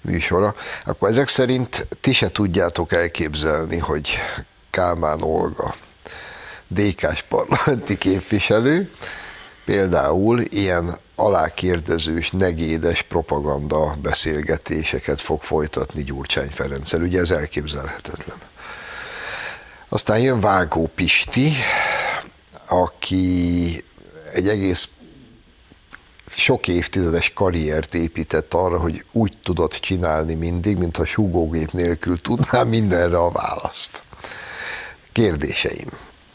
műsora, 0.00 0.54
akkor 0.84 1.08
ezek 1.08 1.28
szerint 1.28 1.86
ti 2.00 2.12
se 2.12 2.30
tudjátok 2.30 2.92
elképzelni, 2.92 3.78
hogy 3.78 4.18
Kálmán 4.70 5.22
Olga 5.22 5.74
DK-s 6.66 7.24
parlamenti 7.28 7.98
képviselő, 7.98 8.90
például 9.64 10.40
ilyen 10.40 10.98
alákérdezős, 11.14 12.30
negédes 12.30 13.02
propaganda 13.02 13.96
beszélgetéseket 14.02 15.20
fog 15.20 15.42
folytatni 15.42 16.02
Gyurcsány 16.02 16.50
Ferenccel. 16.50 17.02
Ugye 17.02 17.20
ez 17.20 17.30
elképzelhetetlen. 17.30 18.36
Aztán 19.88 20.18
jön 20.18 20.40
Vágó 20.40 20.90
Pisti, 20.94 21.52
aki 22.68 23.84
egy 24.32 24.48
egész 24.48 24.88
sok 26.26 26.68
évtizedes 26.68 27.32
karriert 27.32 27.94
épített 27.94 28.54
arra, 28.54 28.78
hogy 28.78 29.04
úgy 29.12 29.38
tudott 29.42 29.72
csinálni 29.72 30.34
mindig, 30.34 30.76
mintha 30.76 31.04
súgógép 31.06 31.72
nélkül 31.72 32.20
tudná 32.20 32.62
mindenre 32.62 33.18
a 33.18 33.30
választ. 33.30 34.02
Kérdéseim. 35.12 35.88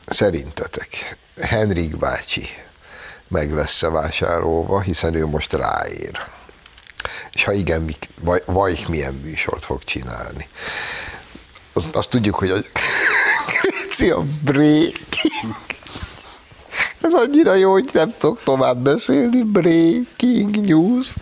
Szerintetek 0.05 1.17
Henrik 1.41 1.97
bácsi 1.97 2.49
meg 3.27 3.53
lesz-e 3.53 3.89
vásárolva, 3.89 4.81
hiszen 4.81 5.13
ő 5.13 5.25
most 5.25 5.53
ráér. 5.53 6.19
És 7.33 7.43
ha 7.43 7.53
igen, 7.53 7.95
vaj, 8.21 8.41
vaj 8.45 8.77
milyen 8.87 9.13
műsort 9.13 9.65
fog 9.65 9.83
csinálni. 9.83 10.47
Azt, 11.73 11.95
azt 11.95 12.09
tudjuk, 12.09 12.35
hogy 12.35 12.49
a 12.49 12.57
a 14.17 14.23
breaking. 14.43 15.55
Ez 17.01 17.13
annyira 17.13 17.53
jó, 17.53 17.71
hogy 17.71 17.89
nem 17.93 18.13
tudok 18.17 18.43
tovább 18.43 18.77
beszélni. 18.77 19.43
Breaking 19.43 20.65
news. 20.65 21.15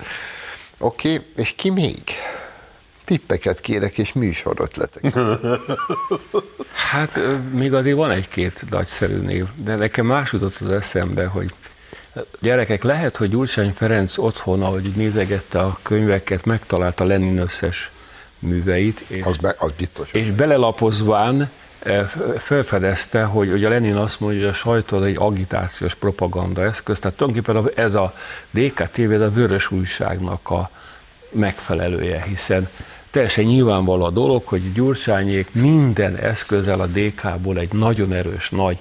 Oké, 0.79 1.13
okay. 1.13 1.25
és 1.35 1.53
ki 1.57 1.69
még? 1.69 2.01
Tippeket 3.05 3.59
kérek, 3.59 3.97
és 3.97 4.13
műsorötleteket. 4.13 5.39
Hát 6.91 7.19
még 7.51 7.73
azért 7.73 7.95
van 7.95 8.11
egy-két 8.11 8.65
nagyszerű 8.69 9.17
név, 9.17 9.45
de 9.63 9.75
nekem 9.75 10.05
más 10.05 10.31
jutott 10.31 10.57
az 10.61 10.71
eszembe, 10.71 11.25
hogy 11.25 11.53
Gyerekek, 12.39 12.83
lehet, 12.83 13.17
hogy 13.17 13.29
Gyurcsány 13.29 13.73
Ferenc 13.73 14.17
otthon, 14.17 14.63
ahogy 14.63 14.91
nézegette 14.95 15.59
a 15.59 15.77
könyveket, 15.81 16.45
megtalálta 16.45 17.05
Lenin 17.05 17.37
összes 17.37 17.91
műveit. 18.39 19.03
És, 19.07 19.23
az, 19.23 19.37
be, 19.37 19.55
az 19.57 19.71
biztos. 19.77 20.11
És 20.11 20.31
belelapozván 20.31 21.49
eh, 21.79 22.07
felfedezte, 22.37 23.23
hogy, 23.23 23.63
a 23.63 23.69
Lenin 23.69 23.95
azt 23.95 24.19
mondja, 24.19 24.39
hogy 24.39 24.49
a 24.49 24.53
sajtó 24.53 25.01
egy 25.03 25.17
agitációs 25.19 25.95
propaganda 25.95 26.63
eszköz, 26.63 26.99
tehát 26.99 27.17
tulajdonképpen 27.17 27.85
ez 27.85 27.95
a 27.95 28.13
DKTV, 28.51 29.11
ez 29.11 29.21
a 29.21 29.29
vörös 29.29 29.71
újságnak 29.71 30.49
a 30.49 30.69
megfelelője, 31.29 32.23
hiszen 32.27 32.69
teljesen 33.11 33.45
nyilvánvaló 33.45 34.03
a 34.03 34.09
dolog, 34.09 34.45
hogy 34.45 34.73
Gyurcsányék 34.73 35.53
minden 35.53 36.15
eszközzel 36.15 36.79
a 36.81 36.85
DK-ból 36.85 37.59
egy 37.59 37.73
nagyon 37.73 38.13
erős, 38.13 38.49
nagy 38.49 38.77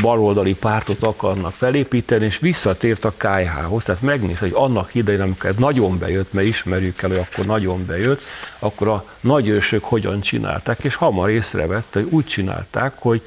baloldali 0.00 0.54
pártot 0.54 1.02
akarnak 1.02 1.52
felépíteni, 1.52 2.24
és 2.24 2.38
visszatért 2.38 3.04
a 3.04 3.12
KH-hoz, 3.16 3.84
tehát 3.84 4.02
megnéz, 4.02 4.38
hogy 4.38 4.52
annak 4.54 4.94
idején, 4.94 5.20
amikor 5.20 5.50
ez 5.50 5.56
nagyon 5.56 5.98
bejött, 5.98 6.32
mert 6.32 6.46
ismerjük 6.46 7.02
el, 7.02 7.08
hogy 7.08 7.18
akkor 7.18 7.44
nagyon 7.44 7.86
bejött, 7.86 8.22
akkor 8.58 8.88
a 8.88 9.04
nagyősök 9.20 9.84
hogyan 9.84 10.20
csinálták, 10.20 10.84
és 10.84 10.94
hamar 10.94 11.30
észrevette, 11.30 12.00
hogy 12.00 12.08
úgy 12.10 12.24
csinálták, 12.24 12.94
hogy 12.98 13.22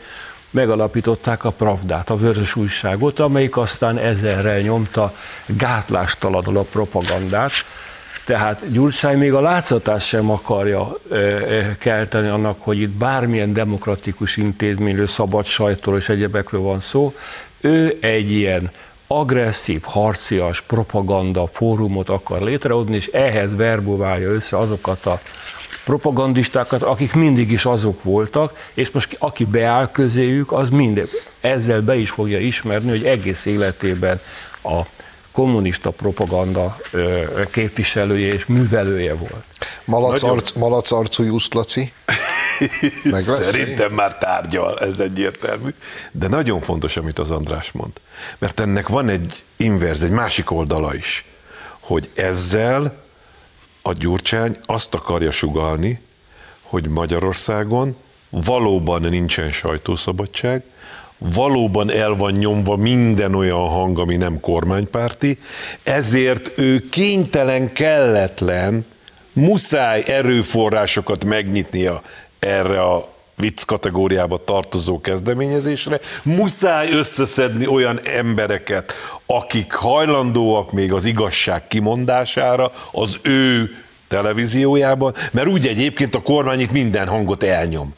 megalapították 0.49 1.43
a 1.43 1.51
Pravdát, 1.51 2.09
a 2.09 2.17
vörös 2.17 2.55
újságot, 2.55 3.19
amelyik 3.19 3.57
aztán 3.57 3.97
ezerrel 3.97 4.59
nyomta 4.59 5.13
gátlástalanul 5.45 6.57
a 6.57 6.61
propagandát, 6.61 7.51
tehát 8.27 8.71
Gyurcsány 8.71 9.17
még 9.17 9.33
a 9.33 9.41
látszatás 9.41 10.07
sem 10.07 10.29
akarja 10.29 10.97
kelteni 11.79 12.27
annak, 12.27 12.61
hogy 12.61 12.79
itt 12.79 12.89
bármilyen 12.89 13.53
demokratikus 13.53 14.37
intézményről, 14.37 15.07
szabad 15.07 15.45
sajtóról 15.45 15.99
és 15.99 16.09
egyebekről 16.09 16.61
van 16.61 16.81
szó. 16.81 17.13
Ő 17.61 17.97
egy 18.01 18.31
ilyen 18.31 18.71
agresszív, 19.07 19.81
harcias 19.83 20.61
propaganda 20.61 21.47
fórumot 21.47 22.09
akar 22.09 22.41
létrehozni, 22.41 22.95
és 22.95 23.07
ehhez 23.07 23.55
verboválja 23.55 24.29
össze 24.29 24.57
azokat 24.57 25.05
a 25.05 25.21
propagandistákat, 25.85 26.83
akik 26.83 27.13
mindig 27.13 27.51
is 27.51 27.65
azok 27.65 28.03
voltak, 28.03 28.69
és 28.73 28.91
most 28.91 29.15
aki 29.19 29.45
beáll 29.45 29.91
közéjük, 29.91 30.51
az 30.51 30.69
mind 30.69 31.09
ezzel 31.41 31.81
be 31.81 31.95
is 31.95 32.09
fogja 32.09 32.39
ismerni, 32.39 32.89
hogy 32.89 33.03
egész 33.03 33.45
életében 33.45 34.19
a 34.63 34.81
kommunista 35.37 35.91
propaganda 35.91 36.77
képviselője 37.51 38.33
és 38.33 38.45
művelője 38.45 39.15
volt. 39.15 39.45
Malac, 39.85 40.21
Nagyon... 40.21 40.37
arc, 40.37 40.51
malac 40.51 40.91
arcú 40.91 41.23
Just 41.23 41.53
Laci? 41.53 41.93
Meg 43.03 43.27
lesz 43.27 43.49
Szerintem 43.49 43.93
már 43.93 44.17
tárgyal, 44.17 44.79
ez 44.79 44.99
egyértelmű. 44.99 45.73
De 46.11 46.27
nagyon 46.27 46.61
fontos, 46.61 46.97
amit 46.97 47.19
az 47.19 47.31
András 47.31 47.71
mond. 47.71 47.91
Mert 48.37 48.59
ennek 48.59 48.87
van 48.87 49.09
egy 49.09 49.43
inverz, 49.55 50.03
egy 50.03 50.11
másik 50.11 50.51
oldala 50.51 50.95
is, 50.95 51.25
hogy 51.79 52.09
ezzel 52.13 53.03
a 53.81 53.93
Gyurcsány 53.93 54.57
azt 54.65 54.93
akarja 54.93 55.31
sugalni, 55.31 56.01
hogy 56.61 56.87
Magyarországon 56.87 57.95
valóban 58.29 59.01
nincsen 59.01 59.51
sajtószabadság, 59.51 60.63
valóban 61.17 61.91
el 61.91 62.13
van 62.13 62.31
nyomva 62.31 62.75
minden 62.75 63.35
olyan 63.35 63.67
hang, 63.67 63.99
ami 63.99 64.15
nem 64.15 64.39
kormánypárti, 64.39 65.37
ezért 65.83 66.51
ő 66.55 66.89
kénytelen, 66.89 67.73
kelletlen, 67.73 68.85
muszáj 69.33 70.03
erőforrásokat 70.07 71.25
megnyitnia 71.25 72.01
erre 72.39 72.81
a 72.81 73.09
vicc 73.35 73.63
kategóriába 73.63 74.43
tartozó 74.43 75.01
kezdeményezésre, 75.01 75.99
muszáj 76.23 76.91
összeszedni 76.91 77.67
olyan 77.67 77.99
embereket, 78.03 78.93
akik 79.25 79.73
hajlandóak 79.73 80.71
még 80.71 80.93
az 80.93 81.05
igazság 81.05 81.67
kimondására, 81.67 82.71
az 82.91 83.19
ő 83.21 83.75
televíziójában, 84.07 85.13
mert 85.31 85.47
úgy 85.47 85.67
egyébként 85.67 86.15
a 86.15 86.21
kormány 86.21 86.59
itt 86.59 86.71
minden 86.71 87.07
hangot 87.07 87.43
elnyom. 87.43 87.93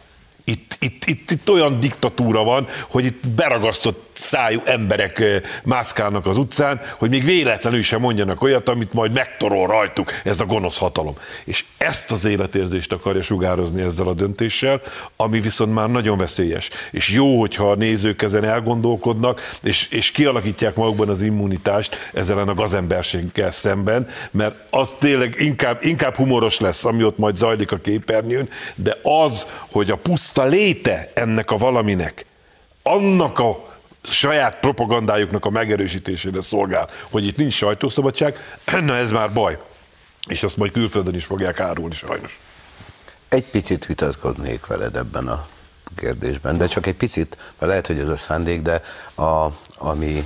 Itt, 0.50 0.78
itt, 0.80 1.06
itt, 1.06 1.32
itt 1.32 1.50
olyan 1.50 1.80
diktatúra 1.80 2.44
van, 2.44 2.68
hogy 2.90 3.06
itt 3.06 3.30
beragasztott 3.30 4.10
szájú 4.20 4.62
emberek 4.66 5.24
mászkálnak 5.64 6.26
az 6.26 6.38
utcán, 6.38 6.82
hogy 6.98 7.10
még 7.10 7.24
véletlenül 7.24 7.82
sem 7.82 8.00
mondjanak 8.00 8.42
olyat, 8.42 8.70
amit 8.70 8.94
majd 8.94 9.12
megtorol 9.12 9.68
rajtuk 9.68 10.12
ez 10.24 10.40
a 10.40 10.46
gonosz 10.46 10.78
hatalom. 10.78 11.16
És 11.44 11.66
ezt 11.78 12.12
az 12.12 12.26
életérzést 12.26 12.94
akarja 12.94 13.22
sugározni 13.22 13.82
ezzel 13.82 14.08
a 14.08 14.14
döntéssel, 14.14 14.82
ami 15.16 15.40
viszont 15.40 15.74
már 15.74 15.90
nagyon 15.90 16.18
veszélyes. 16.18 16.70
És 16.92 17.10
jó, 17.10 17.40
hogyha 17.40 17.72
a 17.72 17.76
nézők 17.76 18.22
ezen 18.22 18.44
elgondolkodnak, 18.44 19.42
és, 19.62 19.88
és 19.90 20.12
kialakítják 20.12 20.76
magukban 20.76 21.10
az 21.10 21.22
immunitást 21.22 22.10
ezzel 22.14 22.38
a 22.38 22.54
gazemberséggel 22.54 23.52
szemben, 23.52 24.08
mert 24.32 24.56
az 24.70 24.90
tényleg 25.00 25.36
inkább, 25.38 25.80
inkább 25.84 26.16
humoros 26.16 26.60
lesz, 26.60 26.86
ami 26.86 27.04
ott 27.04 27.18
majd 27.18 27.36
zajlik 27.36 27.72
a 27.72 27.78
képernyőn, 27.78 28.50
de 28.76 28.98
az, 29.04 29.46
hogy 29.72 29.92
a 29.92 29.96
puszta 29.96 30.39
léte 30.46 31.12
ennek 31.14 31.52
a 31.52 31.58
valaminek, 31.58 32.26
annak 32.84 33.40
a 33.40 33.70
saját 34.04 34.60
propagandájuknak 34.60 35.46
a 35.46 35.50
megerősítésére 35.50 36.42
szolgál, 36.42 36.90
hogy 37.10 37.26
itt 37.26 37.38
nincs 37.38 37.54
sajtószabadság, 37.54 38.38
na 38.86 38.96
ez 38.96 39.12
már 39.12 39.34
baj. 39.34 39.58
És 40.28 40.44
azt 40.44 40.58
majd 40.58 40.72
külföldön 40.72 41.16
is 41.16 41.26
fogják 41.26 41.60
árulni 41.60 41.94
sajnos. 41.94 42.40
Egy 43.30 43.46
picit 43.46 43.86
vitatkoznék 43.86 44.66
veled 44.66 44.96
ebben 44.96 45.28
a 45.28 45.48
kérdésben, 45.96 46.58
de 46.58 46.68
csak 46.68 46.86
egy 46.86 46.96
picit, 46.96 47.38
mert 47.38 47.72
lehet, 47.72 47.88
hogy 47.88 48.00
ez 48.00 48.08
a 48.08 48.18
szándék, 48.18 48.62
de 48.62 48.82
a, 49.16 49.48
ami 49.78 50.24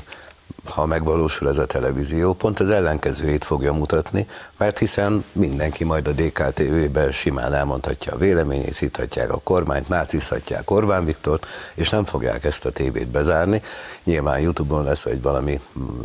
ha 0.69 0.85
megvalósul 0.85 1.47
ez 1.47 1.57
a 1.57 1.65
televízió, 1.65 2.33
pont 2.33 2.59
az 2.59 2.69
ellenkezőjét 2.69 3.43
fogja 3.43 3.73
mutatni, 3.73 4.27
mert 4.63 4.77
hiszen 4.77 5.23
mindenki 5.31 5.83
majd 5.83 6.07
a 6.07 6.11
DKTV-ben 6.11 7.11
simán 7.11 7.53
elmondhatja 7.53 8.13
a 8.13 8.17
véleményét, 8.17 8.73
szíthatják 8.73 9.31
a 9.31 9.39
kormányt, 9.43 9.87
nácizhatják 9.87 10.71
Orbán 10.71 11.05
Viktort, 11.05 11.47
és 11.75 11.89
nem 11.89 12.05
fogják 12.05 12.43
ezt 12.43 12.65
a 12.65 12.69
tévét 12.69 13.09
bezárni. 13.09 13.61
Nyilván 14.03 14.39
Youtube-on 14.39 14.83
lesz, 14.83 15.03
vagy 15.03 15.21
valami 15.21 15.59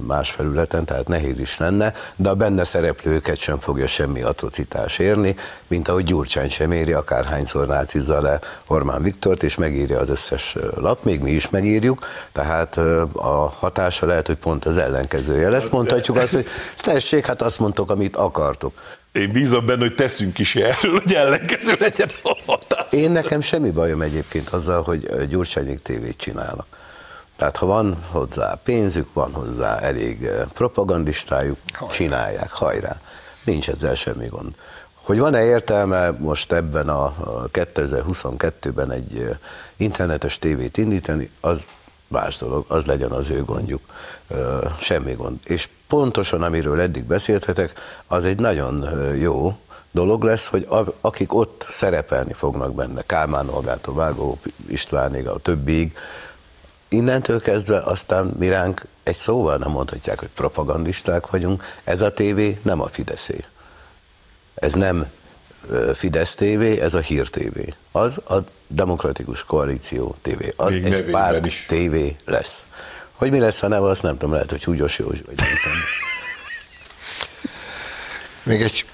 más 0.07 0.31
felületen, 0.31 0.85
tehát 0.85 1.09
nehéz 1.09 1.38
is 1.40 1.59
lenne, 1.59 1.92
de 2.16 2.29
a 2.29 2.35
benne 2.35 2.64
szereplőket 2.64 3.37
sem 3.37 3.59
fogja 3.59 3.87
semmi 3.87 4.23
atrocitás 4.23 4.99
érni, 4.99 5.37
mint 5.66 5.88
ahogy 5.88 6.05
Gyurcsány 6.05 6.51
sem 6.51 6.73
éri, 6.73 6.92
akárhányszor 6.92 7.66
nácizza 7.66 8.21
le 8.21 8.38
Orbán 8.66 9.03
Viktort, 9.03 9.42
és 9.42 9.57
megírja 9.57 9.99
az 9.99 10.09
összes 10.09 10.57
lap, 10.75 11.05
még 11.05 11.21
mi 11.21 11.31
is 11.31 11.51
megírjuk, 11.51 11.99
tehát 12.33 12.77
a 13.12 13.53
hatása 13.59 14.07
lehet, 14.07 14.27
hogy 14.27 14.37
pont 14.37 14.64
az 14.64 14.77
ellenkezője 14.77 15.49
lesz. 15.49 15.68
Mondhatjuk 15.68 16.16
azt, 16.16 16.33
hogy 16.33 16.47
tessék, 16.77 17.27
hát 17.27 17.42
azt 17.42 17.59
mondtok, 17.59 17.90
amit 17.90 18.16
akartok. 18.49 18.73
Én 19.13 19.33
bízom 19.33 19.67
benne, 19.67 19.81
hogy 19.81 19.95
teszünk 19.95 20.39
is 20.39 20.57
erről, 20.57 21.01
hogy 21.01 21.15
ellenkező 21.15 21.77
legyen 21.79 22.09
a 22.23 22.39
hatás. 22.47 22.87
Én 22.91 23.11
nekem 23.11 23.41
semmi 23.41 23.71
bajom 23.71 24.03
egyébként 24.03 24.49
azzal, 24.49 24.83
hogy 24.83 25.27
Gyurcsányék 25.29 25.83
tévét 25.83 26.17
csinálnak. 26.17 26.67
Tehát 27.37 27.57
ha 27.57 27.67
van 27.67 27.99
hozzá 28.11 28.59
pénzük, 28.65 29.13
van 29.13 29.33
hozzá 29.33 29.79
elég 29.79 30.29
propagandistájuk, 30.55 31.59
hajrá. 31.73 31.95
csinálják, 31.95 32.51
hajrá. 32.51 33.01
Nincs 33.45 33.69
ezzel 33.69 33.95
semmi 33.95 34.27
gond. 34.27 34.55
Hogy 34.95 35.19
van-e 35.19 35.45
értelme 35.45 36.11
most 36.11 36.53
ebben 36.53 36.89
a 36.89 37.15
2022-ben 37.53 38.91
egy 38.93 39.37
internetes 39.77 40.39
tévét 40.39 40.77
indítani, 40.77 41.31
az 41.41 41.65
más 42.09 42.37
dolog, 42.37 42.64
az 42.68 42.85
legyen 42.85 43.11
az 43.11 43.31
ő 43.31 43.44
gondjuk, 43.44 43.83
semmi 44.81 45.12
gond. 45.12 45.38
És 45.44 45.68
pontosan, 45.87 46.42
amiről 46.42 46.81
eddig 46.81 47.05
beszélhetek, 47.05 47.73
az 48.07 48.25
egy 48.25 48.38
nagyon 48.38 49.05
jó 49.16 49.59
dolog 49.90 50.23
lesz, 50.23 50.47
hogy 50.47 50.66
akik 51.01 51.35
ott 51.35 51.66
szerepelni 51.68 52.33
fognak 52.33 52.75
benne, 52.75 53.03
Kálmán 53.03 53.49
Olgától, 53.49 53.94
Vágó 53.94 54.38
Istvánig, 54.66 55.27
a 55.27 55.38
többig, 55.38 55.97
innentől 56.88 57.40
kezdve 57.40 57.79
aztán 57.79 58.35
miránk 58.38 58.87
egy 59.03 59.16
szóval 59.16 59.57
nem 59.57 59.71
mondhatják, 59.71 60.18
hogy 60.18 60.29
propagandisták 60.35 61.31
vagyunk, 61.31 61.64
ez 61.85 62.03
a 62.03 62.12
tévé 62.12 62.59
nem 62.62 62.81
a 62.81 62.87
Fideszé. 62.87 63.44
Ez 64.55 64.73
nem 64.73 65.07
Fidesz 65.94 66.35
TV, 66.35 66.61
ez 66.61 66.94
a 66.94 67.01
Hír 67.01 67.29
TV. 67.29 67.59
Az 67.92 68.21
a 68.29 68.37
Demokratikus 68.68 69.44
Koalíció 69.44 70.16
TV. 70.22 70.42
Az 70.57 70.72
Még 70.72 70.92
egy 70.92 71.11
párt 71.11 71.46
is. 71.46 71.66
TV 71.68 71.96
lesz. 72.24 72.66
Hogy 73.12 73.31
mi 73.31 73.38
lesz 73.38 73.62
a 73.62 73.68
neve, 73.68 73.88
azt 73.88 74.02
nem 74.02 74.12
tudom, 74.12 74.33
lehet, 74.33 74.50
hogy 74.50 74.64
Húgyos 74.64 74.98
Józs, 74.98 75.18
vagy 75.26 75.37
nem 75.37 75.48
tudom. 75.62 75.78
Még 78.42 78.62
egy 78.62 78.85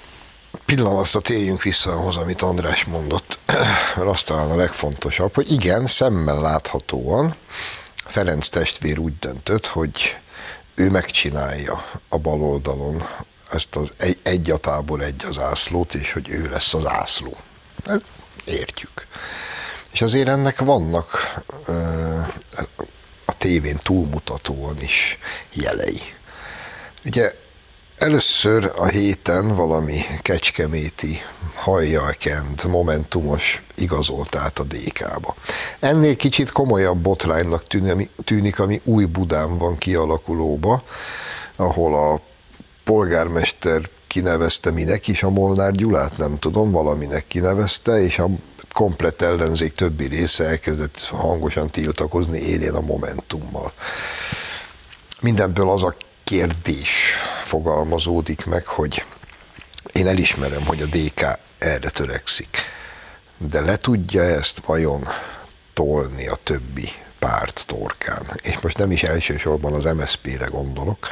pillanatra 0.64 1.20
térjünk 1.20 1.62
vissza 1.62 1.92
ahhoz, 1.92 2.16
amit 2.16 2.42
András 2.42 2.84
mondott, 2.84 3.38
mert 3.96 4.08
azt 4.08 4.26
talán 4.26 4.50
a 4.50 4.56
legfontosabb, 4.56 5.34
hogy 5.34 5.52
igen, 5.52 5.86
szemmel 5.86 6.40
láthatóan 6.40 7.34
Ferenc 8.06 8.48
testvér 8.48 8.98
úgy 8.98 9.18
döntött, 9.18 9.66
hogy 9.66 10.16
ő 10.74 10.90
megcsinálja 10.90 11.84
a 12.08 12.18
bal 12.18 12.42
oldalon 12.42 13.08
ezt 13.50 13.76
az 13.76 13.92
egy, 13.96 14.18
egy 14.22 14.50
a 14.50 14.56
tábor, 14.56 15.00
egy 15.00 15.24
az 15.28 15.38
ászlót, 15.38 15.94
és 15.94 16.12
hogy 16.12 16.28
ő 16.28 16.48
lesz 16.48 16.74
az 16.74 16.86
ászló. 16.86 17.36
Ezt 17.86 18.04
értjük. 18.44 19.06
És 19.94 20.02
azért 20.02 20.28
ennek 20.28 20.58
vannak 20.58 21.34
a 23.24 23.36
tévén 23.38 23.76
túlmutatóan 23.82 24.80
is 24.80 25.18
jelei. 25.52 26.00
Ugye 27.04 27.32
először 27.98 28.72
a 28.76 28.86
héten 28.86 29.56
valami 29.56 30.00
kecskeméti 30.18 31.20
hajjal 31.54 32.14
kent, 32.18 32.64
momentumos 32.64 33.62
igazolt 33.76 34.34
át 34.34 34.58
a 34.58 34.64
DK-ba. 34.64 35.34
Ennél 35.80 36.16
kicsit 36.16 36.52
komolyabb 36.52 36.98
botránynak 36.98 37.64
tűnik, 38.24 38.58
ami 38.58 38.80
új 38.84 39.04
Budán 39.04 39.58
van 39.58 39.78
kialakulóba, 39.78 40.82
ahol 41.56 41.94
a 41.94 42.20
polgármester 42.84 43.88
kinevezte 44.06 44.70
minek 44.70 45.08
is 45.08 45.22
a 45.22 45.30
Molnár 45.30 45.72
Gyulát, 45.72 46.16
nem 46.16 46.38
tudom, 46.38 46.70
valaminek 46.70 47.26
kinevezte, 47.26 48.00
és 48.00 48.18
a 48.18 48.28
komplett 48.74 49.22
ellenzék 49.22 49.74
többi 49.74 50.06
része 50.06 50.44
elkezdett 50.44 51.00
hangosan 51.00 51.70
tiltakozni 51.70 52.38
élén 52.38 52.74
a 52.74 52.80
Momentummal. 52.80 53.72
Mindenből 55.20 55.70
az 55.70 55.82
a 55.82 55.94
kérdés 56.24 57.12
fogalmazódik 57.44 58.44
meg, 58.44 58.66
hogy 58.66 59.04
én 59.92 60.06
elismerem, 60.06 60.66
hogy 60.66 60.82
a 60.82 60.86
DK 60.86 61.38
erre 61.58 61.88
törekszik, 61.88 62.56
de 63.38 63.60
le 63.60 63.76
tudja 63.76 64.22
ezt 64.22 64.60
vajon 64.66 65.08
tolni 65.72 66.26
a 66.28 66.38
többi 66.42 66.92
párt 67.18 67.64
torkán. 67.66 68.26
És 68.42 68.58
most 68.58 68.78
nem 68.78 68.90
is 68.90 69.02
elsősorban 69.02 69.72
az 69.72 69.84
MSZP-re 69.84 70.46
gondolok, 70.46 71.08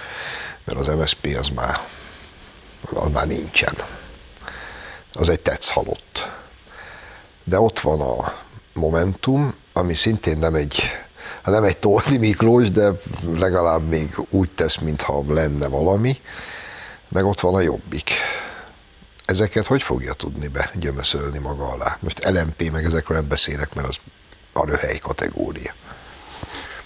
mert 0.64 0.78
az 0.78 0.94
MSZP 0.94 1.36
az 1.38 1.48
már, 1.48 1.80
az 2.92 3.12
már 3.12 3.26
nincsen. 3.26 3.74
Az 5.12 5.28
egy 5.28 5.40
tetsz 5.40 5.70
halott. 5.70 6.41
De 7.44 7.60
ott 7.60 7.80
van 7.80 8.00
a 8.00 8.34
Momentum, 8.72 9.54
ami 9.72 9.94
szintén 9.94 10.38
nem 10.38 10.54
egy, 10.54 10.82
nem 11.44 11.64
egy 11.64 11.78
Toldi 11.78 12.18
Miklós, 12.18 12.70
de 12.70 12.90
legalább 13.36 13.88
még 13.88 14.16
úgy 14.30 14.50
tesz, 14.50 14.76
mintha 14.76 15.24
lenne 15.28 15.68
valami, 15.68 16.20
meg 17.08 17.24
ott 17.24 17.40
van 17.40 17.54
a 17.54 17.60
Jobbik. 17.60 18.10
Ezeket 19.24 19.66
hogy 19.66 19.82
fogja 19.82 20.12
tudni 20.12 20.48
be 20.48 20.70
gyömöszölni 20.74 21.38
maga 21.38 21.68
alá? 21.68 21.96
Most 22.00 22.30
LMP, 22.30 22.70
meg 22.70 22.84
ezekről 22.84 23.18
nem 23.18 23.28
beszélek, 23.28 23.74
mert 23.74 23.88
az 23.88 23.96
a 24.52 24.66
röhely 24.66 24.98
kategória. 24.98 25.74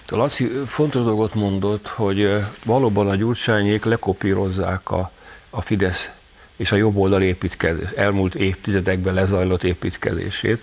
Laci 0.09 0.51
fontos 0.67 1.05
dolgot 1.05 1.35
mondott, 1.35 1.89
hogy 1.89 2.45
valóban 2.65 3.09
a 3.09 3.15
gyurcsányék 3.15 3.85
lekopírozzák 3.85 4.91
a, 4.91 5.11
a 5.51 5.61
Fidesz 5.61 6.11
és 6.57 6.73
a 6.73 6.77
jobb 6.77 6.97
oldal 6.97 7.23
építkezés, 7.23 7.89
elmúlt 7.97 8.35
évtizedekben 8.35 9.15
lezajlott 9.15 9.65
építkezését, 9.65 10.61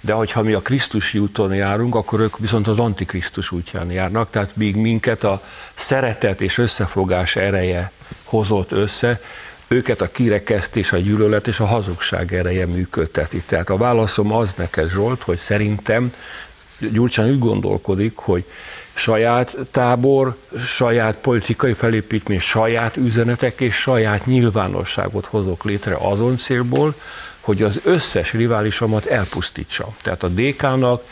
de 0.00 0.12
hogyha 0.12 0.42
mi 0.42 0.52
a 0.52 0.60
Krisztus 0.60 1.14
úton 1.14 1.54
járunk, 1.54 1.94
akkor 1.94 2.20
ők 2.20 2.38
viszont 2.38 2.68
az 2.68 2.78
Antikrisztus 2.78 3.50
útján 3.50 3.90
járnak, 3.90 4.30
tehát 4.30 4.56
míg 4.56 4.76
minket 4.76 5.24
a 5.24 5.42
szeretet 5.74 6.40
és 6.40 6.58
összefogás 6.58 7.36
ereje 7.36 7.92
hozott 8.24 8.72
össze, 8.72 9.20
őket 9.68 10.00
a 10.00 10.10
kirekesztés, 10.10 10.92
a 10.92 10.96
gyűlölet 10.96 11.48
és 11.48 11.60
a 11.60 11.66
hazugság 11.66 12.32
ereje 12.32 12.66
működteti. 12.66 13.42
Tehát 13.46 13.70
a 13.70 13.76
válaszom 13.76 14.32
az 14.32 14.54
neked, 14.56 14.90
Zsolt, 14.90 15.22
hogy 15.22 15.38
szerintem 15.38 16.10
Gyurcsány 16.78 17.30
úgy 17.30 17.38
gondolkodik, 17.38 18.16
hogy 18.16 18.44
saját 18.94 19.56
tábor, 19.70 20.36
saját 20.58 21.16
politikai 21.16 21.72
felépítmény, 21.72 22.40
saját 22.40 22.96
üzenetek 22.96 23.60
és 23.60 23.74
saját 23.74 24.26
nyilvánosságot 24.26 25.26
hozok 25.26 25.64
létre 25.64 25.96
azon 26.00 26.36
célból, 26.36 26.94
hogy 27.40 27.62
az 27.62 27.80
összes 27.84 28.32
riválisomat 28.32 29.06
elpusztítsa. 29.06 29.88
Tehát 30.02 30.22
a 30.22 30.28
DK-nak 30.28 31.04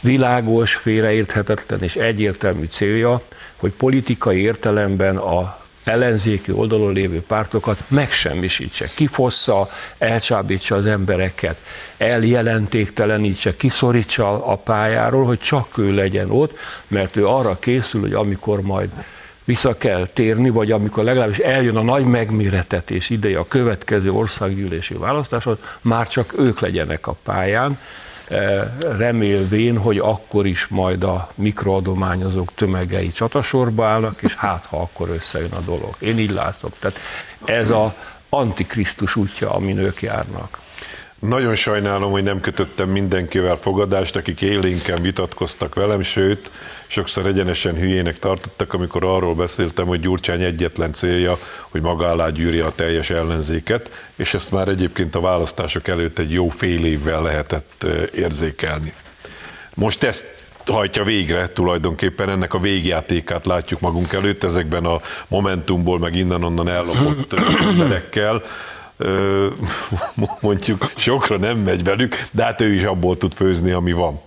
világos, 0.00 0.74
félreérthetetlen 0.74 1.82
és 1.82 1.96
egyértelmű 1.96 2.64
célja, 2.64 3.22
hogy 3.56 3.70
politikai 3.70 4.40
értelemben 4.40 5.16
a 5.16 5.61
ellenzéki 5.84 6.52
oldalon 6.52 6.92
lévő 6.92 7.22
pártokat 7.22 7.84
megsemmisítse, 7.88 8.88
kifossza, 8.94 9.68
elcsábítsa 9.98 10.74
az 10.74 10.86
embereket, 10.86 11.56
eljelentéktelenítse, 11.96 13.56
kiszorítsa 13.56 14.46
a 14.46 14.56
pályáról, 14.56 15.24
hogy 15.24 15.38
csak 15.38 15.78
ő 15.78 15.94
legyen 15.94 16.30
ott, 16.30 16.58
mert 16.88 17.16
ő 17.16 17.26
arra 17.26 17.58
készül, 17.58 18.00
hogy 18.00 18.12
amikor 18.12 18.60
majd 18.60 18.90
vissza 19.44 19.76
kell 19.76 20.06
térni, 20.06 20.50
vagy 20.50 20.72
amikor 20.72 21.04
legalábbis 21.04 21.38
eljön 21.38 21.76
a 21.76 21.82
nagy 21.82 22.04
megméretetés 22.04 23.10
ideje 23.10 23.38
a 23.38 23.46
következő 23.46 24.10
országgyűlési 24.10 24.94
választáson, 24.94 25.58
már 25.80 26.08
csak 26.08 26.38
ők 26.38 26.60
legyenek 26.60 27.06
a 27.06 27.16
pályán, 27.22 27.78
remélvén, 28.96 29.78
hogy 29.78 29.98
akkor 29.98 30.46
is 30.46 30.66
majd 30.66 31.02
a 31.02 31.28
mikroadományozók 31.34 32.54
tömegei 32.54 33.08
csatasorba 33.08 33.86
állnak, 33.86 34.22
és 34.22 34.34
hát 34.34 34.66
ha 34.66 34.80
akkor 34.80 35.08
összejön 35.08 35.52
a 35.52 35.60
dolog. 35.60 35.94
Én 35.98 36.18
így 36.18 36.30
látom. 36.30 36.70
Tehát 36.78 36.98
ez 37.44 37.70
a 37.70 37.94
antikrisztus 38.28 39.16
útja, 39.16 39.50
amin 39.50 39.78
ők 39.78 40.02
járnak. 40.02 40.60
Nagyon 41.28 41.54
sajnálom, 41.54 42.10
hogy 42.10 42.22
nem 42.22 42.40
kötöttem 42.40 42.88
mindenkivel 42.88 43.56
fogadást, 43.56 44.16
akik 44.16 44.40
élénken 44.40 45.02
vitatkoztak 45.02 45.74
velem, 45.74 46.00
sőt, 46.00 46.50
sokszor 46.86 47.26
egyenesen 47.26 47.74
hülyének 47.74 48.18
tartottak, 48.18 48.72
amikor 48.72 49.04
arról 49.04 49.34
beszéltem, 49.34 49.86
hogy 49.86 50.00
Gyurcsány 50.00 50.42
egyetlen 50.42 50.92
célja, 50.92 51.38
hogy 51.68 51.80
maga 51.80 52.10
alá 52.10 52.28
gyűrje 52.28 52.64
a 52.64 52.74
teljes 52.74 53.10
ellenzéket, 53.10 54.08
és 54.16 54.34
ezt 54.34 54.50
már 54.50 54.68
egyébként 54.68 55.14
a 55.14 55.20
választások 55.20 55.88
előtt 55.88 56.18
egy 56.18 56.32
jó 56.32 56.48
fél 56.48 56.84
évvel 56.84 57.22
lehetett 57.22 57.86
érzékelni. 58.14 58.92
Most 59.74 60.02
ezt 60.02 60.52
hajtja 60.66 61.04
végre 61.04 61.48
tulajdonképpen 61.48 62.28
ennek 62.28 62.54
a 62.54 62.58
végjátékát 62.58 63.46
látjuk 63.46 63.80
magunk 63.80 64.12
előtt 64.12 64.44
ezekben 64.44 64.84
a 64.84 65.00
Momentumból, 65.28 65.98
meg 65.98 66.14
innen-onnan 66.14 66.68
ellopott 66.68 67.32
emberekkel, 67.68 68.42
mondjuk 70.40 70.92
sokra 70.96 71.36
nem 71.36 71.58
megy 71.58 71.84
velük, 71.84 72.14
de 72.30 72.44
hát 72.44 72.60
ő 72.60 72.72
is 72.74 72.84
abból 72.84 73.16
tud 73.16 73.34
főzni, 73.34 73.70
ami 73.70 73.92
van. 73.92 74.20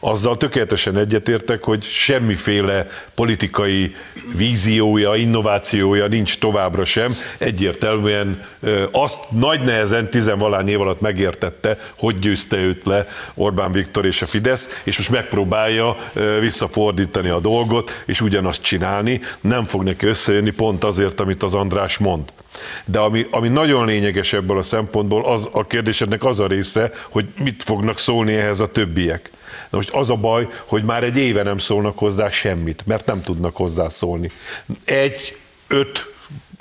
Azzal 0.00 0.36
tökéletesen 0.36 0.96
egyetértek, 0.96 1.62
hogy 1.62 1.82
semmiféle 1.82 2.86
politikai 3.14 3.94
víziója, 4.36 5.14
innovációja 5.14 6.06
nincs 6.06 6.38
továbbra 6.38 6.84
sem. 6.84 7.16
Egyértelműen 7.38 8.44
azt 8.90 9.18
nagy 9.30 9.60
nehezen 9.60 10.10
tizenvalány 10.10 10.68
év 10.68 10.80
alatt 10.80 11.00
megértette, 11.00 11.78
hogy 11.98 12.18
győzte 12.18 12.56
őt 12.56 12.86
le 12.86 13.08
Orbán 13.34 13.72
Viktor 13.72 14.06
és 14.06 14.22
a 14.22 14.26
Fidesz, 14.26 14.80
és 14.82 14.96
most 14.96 15.10
megpróbálja 15.10 15.96
visszafordítani 16.40 17.28
a 17.28 17.40
dolgot, 17.40 18.02
és 18.06 18.20
ugyanazt 18.20 18.62
csinálni. 18.62 19.20
Nem 19.40 19.64
fog 19.64 19.82
neki 19.82 20.06
összejönni 20.06 20.50
pont 20.50 20.84
azért, 20.84 21.20
amit 21.20 21.42
az 21.42 21.54
András 21.54 21.98
mond. 21.98 22.32
De 22.84 22.98
ami, 22.98 23.26
ami 23.30 23.48
nagyon 23.48 23.86
lényeges 23.86 24.32
ebből 24.32 24.58
a 24.58 24.62
szempontból, 24.62 25.24
az 25.24 25.48
a 25.52 25.66
kérdésednek 25.66 26.24
az 26.24 26.40
a 26.40 26.46
része, 26.46 26.90
hogy 27.10 27.26
mit 27.38 27.62
fognak 27.62 27.98
szólni 27.98 28.34
ehhez 28.34 28.60
a 28.60 28.66
többiek. 28.66 29.30
Na 29.72 29.78
most 29.78 29.90
az 29.90 30.10
a 30.10 30.14
baj, 30.14 30.48
hogy 30.66 30.82
már 30.84 31.04
egy 31.04 31.16
éve 31.16 31.42
nem 31.42 31.58
szólnak 31.58 31.98
hozzá 31.98 32.30
semmit, 32.30 32.82
mert 32.86 33.06
nem 33.06 33.22
tudnak 33.22 33.56
hozzászólni. 33.56 34.32
Egy, 34.84 35.36
öt 35.68 36.06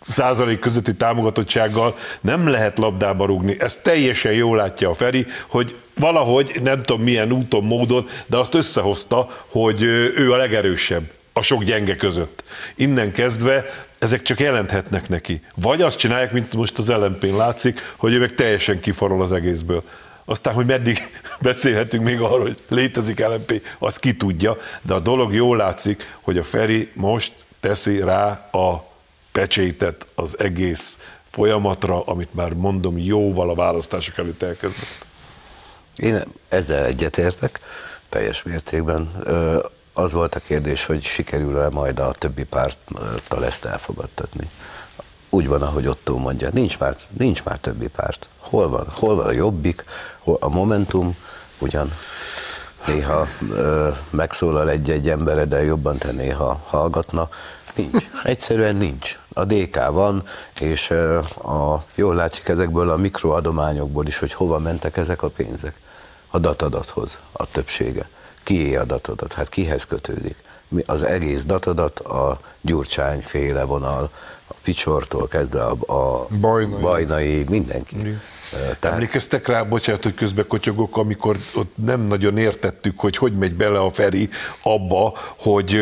százalék 0.07 0.59
közötti 0.59 0.95
támogatottsággal 0.95 1.97
nem 2.21 2.47
lehet 2.47 2.77
labdába 2.77 3.25
rúgni. 3.25 3.55
Ezt 3.59 3.83
teljesen 3.83 4.33
jól 4.33 4.57
látja 4.57 4.89
a 4.89 4.93
Feri, 4.93 5.25
hogy 5.47 5.75
valahogy, 5.93 6.59
nem 6.63 6.81
tudom 6.81 7.03
milyen 7.03 7.31
úton, 7.31 7.63
módon, 7.63 8.05
de 8.25 8.37
azt 8.37 8.55
összehozta, 8.55 9.27
hogy 9.47 9.81
ő 10.15 10.33
a 10.33 10.35
legerősebb 10.35 11.11
a 11.33 11.41
sok 11.41 11.63
gyenge 11.63 11.95
között. 11.95 12.43
Innen 12.75 13.11
kezdve 13.11 13.65
ezek 13.99 14.21
csak 14.21 14.39
jelenthetnek 14.39 15.09
neki. 15.09 15.41
Vagy 15.55 15.81
azt 15.81 15.97
csinálják, 15.97 16.31
mint 16.31 16.53
most 16.53 16.77
az 16.77 16.87
lmp 16.87 17.23
látszik, 17.23 17.79
hogy 17.95 18.13
ő 18.13 18.19
meg 18.19 18.35
teljesen 18.35 18.79
kiforol 18.79 19.21
az 19.21 19.31
egészből. 19.31 19.83
Aztán, 20.25 20.53
hogy 20.53 20.65
meddig 20.65 20.99
beszélhetünk 21.41 22.03
még 22.03 22.21
arról, 22.21 22.41
hogy 22.41 22.57
létezik 22.67 23.19
LMP, 23.19 23.61
az 23.79 23.97
ki 23.97 24.15
tudja, 24.15 24.57
de 24.81 24.93
a 24.93 24.99
dolog 24.99 25.33
jól 25.33 25.57
látszik, 25.57 26.17
hogy 26.21 26.37
a 26.37 26.43
Feri 26.43 26.91
most 26.93 27.33
teszi 27.59 27.99
rá 27.99 28.49
a 28.51 28.89
pecsétet 29.31 30.05
az 30.15 30.39
egész 30.39 30.97
folyamatra, 31.29 32.03
amit 32.03 32.33
már 32.33 32.53
mondom 32.53 32.97
jóval 32.97 33.49
a 33.49 33.55
választások 33.55 34.17
előtt 34.17 34.43
elkezdett. 34.43 35.05
Én 35.95 36.23
ezzel 36.49 36.85
egyetértek, 36.85 37.59
teljes 38.09 38.43
mértékben 38.43 39.11
az 39.93 40.11
volt 40.11 40.35
a 40.35 40.39
kérdés, 40.39 40.85
hogy 40.85 41.03
sikerül-e 41.03 41.69
majd 41.69 41.99
a 41.99 42.11
többi 42.11 42.43
párttal 42.43 43.45
ezt 43.45 43.65
elfogadtatni. 43.65 44.49
Úgy 45.33 45.47
van, 45.47 45.61
ahogy 45.61 45.87
Otto 45.87 46.17
mondja, 46.17 46.49
nincs 46.53 46.79
már, 46.79 46.95
nincs 47.17 47.43
már 47.43 47.57
többi 47.57 47.87
párt. 47.87 48.29
Hol 48.39 48.69
van? 48.69 48.87
Hol 48.89 49.15
van 49.15 49.25
a 49.25 49.31
Jobbik, 49.31 49.83
hol 50.19 50.37
a 50.39 50.49
Momentum, 50.49 51.17
ugyan 51.59 51.91
néha 52.87 53.27
ö, 53.51 53.89
megszólal 54.09 54.69
egy-egy 54.69 55.09
embere, 55.09 55.45
de 55.45 55.63
jobban 55.63 55.97
te 55.97 56.11
néha 56.11 56.61
hallgatna. 56.65 57.29
Nincs. 57.75 58.09
Egyszerűen 58.23 58.75
nincs. 58.75 59.19
A 59.31 59.45
DK 59.45 59.89
van, 59.91 60.23
és 60.59 60.89
ö, 60.89 61.17
a, 61.43 61.85
jól 61.95 62.15
látszik 62.15 62.47
ezekből 62.47 62.89
a 62.89 62.97
mikroadományokból 62.97 64.05
is, 64.05 64.19
hogy 64.19 64.33
hova 64.33 64.59
mentek 64.59 64.97
ezek 64.97 65.21
a 65.21 65.29
pénzek. 65.29 65.75
A 66.29 66.39
datadathoz, 66.39 67.17
a 67.31 67.45
többsége 67.45 68.09
kié 68.43 68.75
a 68.75 68.83
datodat? 68.85 69.33
Hát 69.33 69.49
kihez 69.49 69.85
kötődik? 69.85 70.35
Az 70.85 71.03
egész 71.03 71.43
datodat 71.43 71.99
a 71.99 72.39
Gyurcsány 72.61 73.21
féle 73.21 73.63
vonal, 73.63 74.11
Ficsortól 74.61 75.27
kezdve 75.27 75.63
a, 75.63 75.71
a 75.93 76.27
bajnai. 76.39 76.81
bajnai, 76.81 77.43
mindenki. 77.49 77.95
Tehát... 78.51 78.85
Emlékeztek 78.85 79.47
rá, 79.47 79.63
bocsánat, 79.63 80.03
hogy 80.03 80.13
közbe 80.13 80.43
kotyogok, 80.43 80.97
amikor 80.97 81.37
ott 81.55 81.71
nem 81.75 82.01
nagyon 82.01 82.37
értettük, 82.37 82.99
hogy 82.99 83.17
hogy 83.17 83.33
megy 83.33 83.53
bele 83.53 83.79
a 83.79 83.89
Feri 83.89 84.29
abba, 84.61 85.13
hogy 85.37 85.75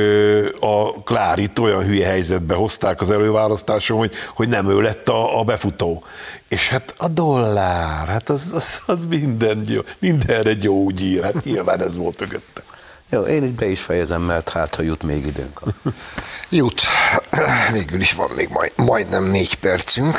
a 0.59 1.03
Klárit 1.03 1.59
olyan 1.59 1.83
hülye 1.83 2.07
helyzetbe 2.07 2.53
hozták 2.53 3.01
az 3.01 3.09
előválasztáson, 3.09 3.97
hogy, 3.97 4.13
hogy 4.35 4.49
nem 4.49 4.69
ő 4.69 4.81
lett 4.81 5.09
a, 5.09 5.39
a 5.39 5.43
befutó. 5.43 6.03
És 6.47 6.69
hát 6.69 6.93
a 6.97 7.07
dollár, 7.07 8.07
hát 8.07 8.29
az, 8.29 8.51
az, 8.53 8.81
az 8.85 9.05
minden, 9.05 9.83
mindenre 9.99 10.53
gyógyír, 10.53 11.23
hát 11.23 11.43
nyilván 11.43 11.81
ez 11.81 11.97
volt 11.97 12.19
mögötte. 12.19 12.63
Jó, 13.11 13.21
én 13.21 13.43
így 13.43 13.53
be 13.53 13.67
is 13.67 13.81
fejezem, 13.81 14.21
mert 14.21 14.49
hát, 14.49 14.75
ha 14.75 14.81
jut 14.81 15.03
még 15.03 15.25
időnk. 15.25 15.59
Jut. 16.49 16.81
Végül 17.71 17.99
is 17.99 18.13
van 18.13 18.29
még 18.35 18.49
majd, 18.49 18.71
majdnem 18.75 19.23
négy 19.23 19.55
percünk. 19.55 20.17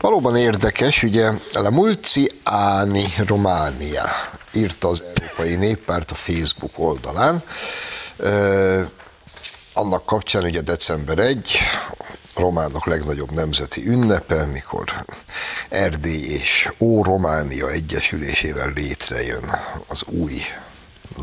Valóban 0.00 0.36
érdekes, 0.36 1.02
ugye 1.02 1.30
a 1.52 1.70
Mulciani 1.70 3.14
Románia 3.26 4.04
írta 4.52 4.88
az 4.88 5.02
Európai 5.20 5.54
Néppárt 5.54 6.10
a 6.10 6.14
Facebook 6.14 6.72
oldalán. 6.74 7.42
Annak 9.72 10.06
kapcsán 10.06 10.44
ugye 10.44 10.60
december 10.60 11.18
1, 11.18 11.58
románok 12.34 12.86
legnagyobb 12.86 13.30
nemzeti 13.30 13.86
ünnepe, 13.86 14.44
mikor 14.44 15.04
Erdély 15.68 16.24
és 16.24 16.70
Ó-Románia 16.78 17.70
egyesülésével 17.70 18.72
létrejön 18.74 19.50
az 19.88 20.02
új 20.06 20.42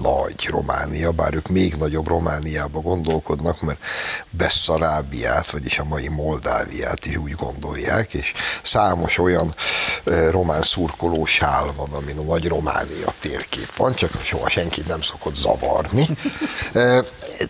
nagy 0.01 0.45
Románia, 0.47 1.11
bár 1.11 1.33
ők 1.33 1.47
még 1.47 1.75
nagyobb 1.75 2.07
Romániába 2.07 2.79
gondolkodnak, 2.79 3.61
mert 3.61 3.79
Besszarábiát, 4.29 5.49
vagyis 5.49 5.79
a 5.79 5.83
mai 5.83 6.07
Moldáviát 6.07 7.05
is 7.05 7.15
úgy 7.15 7.31
gondolják, 7.31 8.13
és 8.13 8.33
számos 8.61 9.17
olyan 9.17 9.55
román 10.29 10.61
szurkoló 10.61 11.25
sál 11.25 11.73
van, 11.75 11.91
amin 11.91 12.17
a 12.17 12.23
nagy 12.23 12.47
Románia 12.47 13.13
térkép 13.19 13.75
van, 13.75 13.95
csak 13.95 14.11
soha 14.23 14.49
senki 14.49 14.83
nem 14.87 15.01
szokott 15.01 15.35
zavarni. 15.35 16.07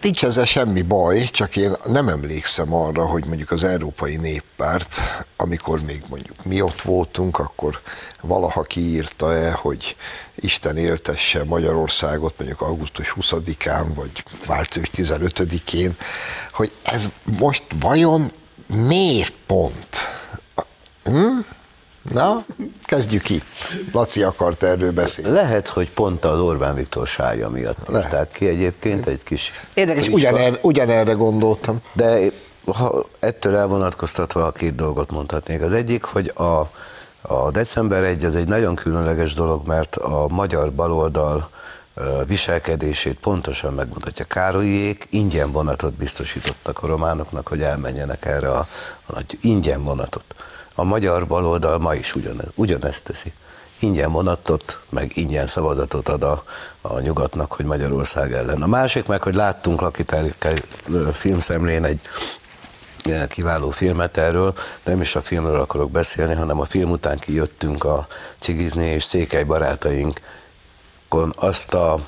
Nincs 0.01 0.25
ezzel 0.25 0.45
semmi 0.45 0.81
baj, 0.81 1.23
csak 1.23 1.55
én 1.55 1.73
nem 1.85 2.07
emlékszem 2.07 2.73
arra, 2.73 3.05
hogy 3.05 3.25
mondjuk 3.25 3.51
az 3.51 3.63
Európai 3.63 4.15
Néppárt, 4.15 4.95
amikor 5.37 5.81
még 5.81 6.03
mondjuk 6.07 6.43
mi 6.43 6.61
ott 6.61 6.81
voltunk, 6.81 7.39
akkor 7.39 7.81
valaha 8.21 8.61
kiírta-e, 8.61 9.51
hogy 9.51 9.95
Isten 10.35 10.77
éltesse 10.77 11.43
Magyarországot 11.43 12.33
mondjuk 12.37 12.61
augusztus 12.61 13.13
20-án, 13.19 13.85
vagy 13.95 14.23
március 14.47 14.89
15-én, 14.95 15.95
hogy 16.51 16.71
ez 16.83 17.09
most 17.23 17.63
vajon 17.79 18.31
miért 18.67 19.33
pont? 19.45 19.97
Hm? 21.03 21.39
Na, 22.01 22.45
kezdjük 22.83 23.29
itt. 23.29 23.43
Laci 23.91 24.23
akart 24.23 24.63
erről 24.63 24.91
beszélni. 24.91 25.31
Lehet, 25.31 25.67
hogy 25.67 25.91
pont 25.91 26.25
az 26.25 26.39
Orbán 26.39 26.75
Viktor 26.75 27.07
sája 27.07 27.49
miatt 27.49 27.89
írták 27.89 28.31
ki 28.31 28.47
egyébként 28.47 29.05
egy 29.05 29.23
kis... 29.23 29.51
Érdekes, 29.73 30.07
ugyanerre, 30.07 30.59
ugyanerre 30.61 31.11
gondoltam. 31.11 31.81
De 31.93 32.19
ha 32.65 33.05
ettől 33.19 33.55
elvonatkoztatva 33.55 34.45
a 34.45 34.51
két 34.51 34.75
dolgot 34.75 35.11
mondhatnék. 35.11 35.61
Az 35.61 35.71
egyik, 35.71 36.03
hogy 36.03 36.27
a 36.35 36.71
a 37.21 37.51
december 37.51 38.03
1 38.03 38.25
az 38.25 38.35
egy 38.35 38.47
nagyon 38.47 38.75
különleges 38.75 39.33
dolog, 39.33 39.67
mert 39.67 39.95
a 39.95 40.27
magyar 40.27 40.73
baloldal 40.73 41.49
viselkedését 42.27 43.15
pontosan 43.15 43.73
megmutatja. 43.73 44.25
Károlyék 44.25 45.07
ingyen 45.09 45.51
vonatot 45.51 45.93
biztosítottak 45.93 46.83
a 46.83 46.87
románoknak, 46.87 47.47
hogy 47.47 47.61
elmenjenek 47.61 48.25
erre 48.25 48.51
a, 48.51 48.67
a 49.05 49.13
nagy 49.13 49.37
ingyen 49.41 49.83
vonatot. 49.83 50.25
A 50.75 50.83
magyar 50.83 51.27
baloldal 51.27 51.77
ma 51.77 51.95
is 51.95 52.15
ugyanez, 52.15 52.47
ugyanezt 52.55 53.03
teszi. 53.03 53.33
Ingyen 53.79 54.11
vonatot, 54.11 54.79
meg 54.89 55.11
ingyen 55.17 55.47
szavazatot 55.47 56.09
ad 56.09 56.23
a, 56.23 56.43
a 56.81 56.99
nyugatnak, 56.99 57.51
hogy 57.51 57.65
Magyarország 57.65 58.33
ellen. 58.33 58.61
A 58.61 58.67
másik 58.67 59.05
meg, 59.07 59.21
hogy 59.21 59.33
láttunk 59.33 59.81
Lakitelke 59.81 60.53
filmszemlén 61.13 61.83
egy 61.83 62.01
kiváló 63.27 63.69
filmet 63.69 64.17
erről, 64.17 64.53
nem 64.83 65.01
is 65.01 65.15
a 65.15 65.21
filmről 65.21 65.59
akarok 65.59 65.91
beszélni, 65.91 66.33
hanem 66.33 66.59
a 66.59 66.65
film 66.65 66.89
után 66.89 67.19
kijöttünk 67.19 67.83
a 67.83 68.07
cigizni, 68.39 68.85
és 68.87 69.03
székely 69.03 69.43
barátainkon. 69.43 71.31
Azt 71.35 71.73
a 71.73 71.99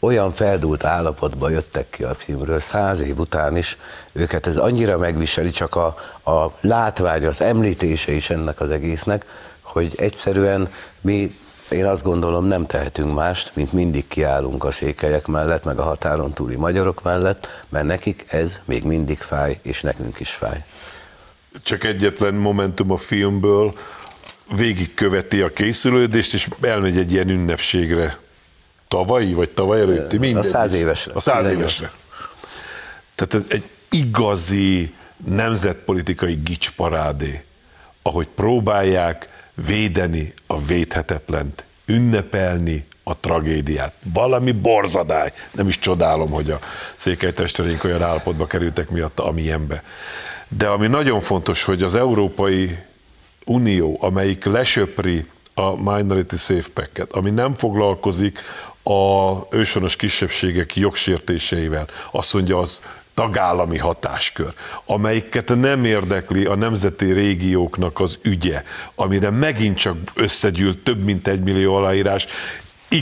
olyan 0.00 0.32
feldúlt 0.32 0.84
állapotba 0.84 1.48
jöttek 1.48 1.90
ki 1.90 2.02
a 2.02 2.14
filmről, 2.14 2.60
száz 2.60 3.00
év 3.00 3.18
után 3.18 3.56
is, 3.56 3.76
őket 4.12 4.46
ez 4.46 4.56
annyira 4.56 4.98
megviseli, 4.98 5.50
csak 5.50 5.74
a, 5.74 5.94
a 6.30 6.52
látvány, 6.60 7.26
az 7.26 7.40
említése 7.40 8.12
is 8.12 8.30
ennek 8.30 8.60
az 8.60 8.70
egésznek, 8.70 9.26
hogy 9.60 9.94
egyszerűen 9.96 10.68
mi 11.00 11.36
én 11.72 11.84
azt 11.84 12.02
gondolom, 12.02 12.44
nem 12.44 12.66
tehetünk 12.66 13.14
mást, 13.14 13.56
mint 13.56 13.72
mindig 13.72 14.08
kiállunk 14.08 14.64
a 14.64 14.70
székelyek 14.70 15.26
mellett, 15.26 15.64
meg 15.64 15.78
a 15.78 15.82
határon 15.82 16.32
túli 16.32 16.56
magyarok 16.56 17.02
mellett, 17.02 17.64
mert 17.68 17.86
nekik 17.86 18.24
ez 18.28 18.60
még 18.64 18.84
mindig 18.84 19.18
fáj, 19.18 19.58
és 19.62 19.80
nekünk 19.80 20.20
is 20.20 20.30
fáj. 20.30 20.64
Csak 21.62 21.84
egyetlen 21.84 22.34
momentum 22.34 22.90
a 22.90 22.96
filmből 22.96 23.74
végigköveti 24.56 25.40
a 25.40 25.48
készülődést, 25.48 26.34
és 26.34 26.48
elmegy 26.60 26.98
egy 26.98 27.12
ilyen 27.12 27.28
ünnepségre. 27.28 28.18
Tavalyi, 28.88 29.32
vagy 29.32 29.50
tavaly 29.50 29.80
előtti? 29.80 30.18
Minden. 30.18 30.40
A 30.40 30.44
száz 30.44 30.72
évesre. 30.72 31.12
A 31.14 31.20
száz 31.20 31.46
évesre. 31.46 31.90
Tehát 33.14 33.34
ez 33.34 33.44
egy 33.48 33.68
igazi 33.90 34.94
nemzetpolitikai 35.26 36.34
gicsparádé, 36.34 37.44
ahogy 38.02 38.26
próbálják 38.26 39.28
védeni 39.54 40.34
a 40.46 40.60
védhetetlent, 40.64 41.64
ünnepelni 41.86 42.86
a 43.02 43.16
tragédiát. 43.20 43.94
Valami 44.12 44.52
borzadály. 44.52 45.32
Nem 45.50 45.68
is 45.68 45.78
csodálom, 45.78 46.30
hogy 46.30 46.50
a 46.50 46.58
székelytestvéreink 46.96 47.84
olyan 47.84 48.02
állapotba 48.02 48.46
kerültek 48.46 48.90
miatt, 48.90 49.18
amilyenbe. 49.18 49.82
De 50.48 50.66
ami 50.66 50.86
nagyon 50.86 51.20
fontos, 51.20 51.64
hogy 51.64 51.82
az 51.82 51.94
Európai 51.94 52.78
Unió, 53.44 53.98
amelyik 54.00 54.44
lesöpri 54.44 55.26
a 55.54 55.76
Minority 55.76 56.34
Safe 56.34 56.68
Packet, 56.74 57.12
ami 57.12 57.30
nem 57.30 57.54
foglalkozik 57.54 58.38
a 58.82 59.32
őshonos 59.50 59.96
kisebbségek 59.96 60.76
jogsértéseivel, 60.76 61.88
azt 62.10 62.32
mondja, 62.32 62.58
az 62.58 62.80
tagállami 63.14 63.78
hatáskör, 63.78 64.52
amelyiket 64.84 65.48
nem 65.54 65.84
érdekli 65.84 66.44
a 66.44 66.54
nemzeti 66.54 67.12
régióknak 67.12 68.00
az 68.00 68.18
ügye, 68.22 68.62
amire 68.94 69.30
megint 69.30 69.78
csak 69.78 69.96
összegyűlt 70.14 70.78
több 70.78 71.04
mint 71.04 71.28
egy 71.28 71.40
millió 71.40 71.74
aláírás, 71.74 72.26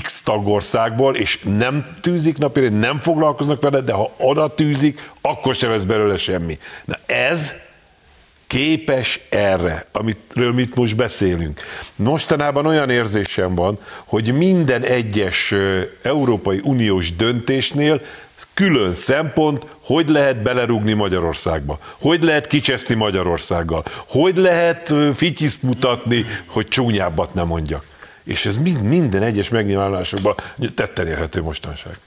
X 0.02 0.22
tagországból, 0.22 1.16
és 1.16 1.40
nem 1.58 1.84
tűzik 2.00 2.38
napira, 2.38 2.68
nem 2.68 2.98
foglalkoznak 2.98 3.62
vele, 3.62 3.80
de 3.80 3.92
ha 3.92 4.10
oda 4.16 4.54
tűzik, 4.54 5.10
akkor 5.20 5.54
sem 5.54 5.70
lesz 5.70 5.84
belőle 5.84 6.16
semmi. 6.16 6.58
Na 6.84 6.98
ez 7.06 7.54
képes 8.46 9.20
erre, 9.28 9.86
amitről 9.92 10.52
mit 10.52 10.74
most 10.74 10.96
beszélünk. 10.96 11.60
Mostanában 11.96 12.66
olyan 12.66 12.90
érzésem 12.90 13.54
van, 13.54 13.78
hogy 14.04 14.32
minden 14.32 14.82
egyes 14.82 15.54
Európai 16.02 16.60
Uniós 16.64 17.16
döntésnél 17.16 18.00
külön 18.54 18.94
szempont, 18.94 19.66
hogy 19.84 20.08
lehet 20.08 20.42
belerúgni 20.42 20.92
Magyarországba, 20.92 21.78
hogy 22.00 22.22
lehet 22.22 22.46
kicseszni 22.46 22.94
Magyarországgal, 22.94 23.84
hogy 24.08 24.36
lehet 24.36 24.94
fityiszt 25.14 25.62
mutatni, 25.62 26.24
hogy 26.46 26.66
csúnyábbat 26.68 27.34
nem 27.34 27.46
mondjak. 27.46 27.84
És 28.24 28.46
ez 28.46 28.56
mind, 28.56 28.82
minden 28.82 29.22
egyes 29.22 29.48
megnyilvánulásokban 29.48 30.34
tetten 30.74 31.06
érhető 31.06 31.42
mostanság. 31.42 31.98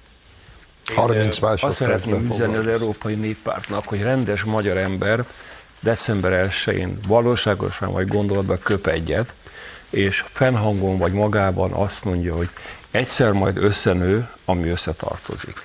30 0.95 1.39
másodpercben 1.39 1.69
Azt 1.69 1.77
szeretném 1.77 2.31
üzenni 2.31 2.55
az 2.55 2.67
Európai 2.67 3.15
Néppártnak, 3.15 3.87
hogy 3.87 4.01
rendes 4.01 4.43
magyar 4.43 4.77
ember 4.77 5.25
december 5.79 6.49
1-én 6.49 6.99
valóságosan 7.07 7.91
vagy 7.91 8.07
gondolatban 8.07 8.59
köp 8.63 8.87
egyet, 8.87 9.33
és 9.89 10.23
fennhangon 10.27 10.97
vagy 10.97 11.11
magában 11.11 11.71
azt 11.71 12.03
mondja, 12.03 12.35
hogy 12.35 12.49
egyszer 12.93 13.31
majd 13.31 13.57
összenő, 13.57 14.29
ami 14.45 14.67
összetartozik. 14.67 15.61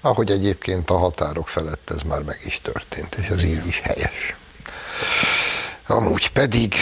Ahogy 0.00 0.30
egyébként 0.30 0.90
a 0.90 0.96
határok 0.96 1.48
felett 1.48 1.90
ez 1.90 2.02
már 2.02 2.22
meg 2.22 2.40
is 2.44 2.60
történt, 2.60 3.14
és 3.14 3.26
ez 3.26 3.44
így 3.44 3.66
is 3.66 3.80
helyes. 3.80 4.36
Amúgy 5.86 6.30
pedig 6.30 6.74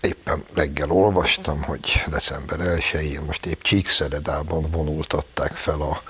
éppen 0.00 0.44
reggel 0.54 0.90
olvastam, 0.90 1.62
hogy 1.62 2.02
december 2.06 2.58
1-én 2.60 3.22
most 3.26 3.46
épp 3.46 3.62
Csíkszeredában 3.62 4.66
vonultatták 4.70 5.52
fel 5.52 5.80
a 5.80 6.02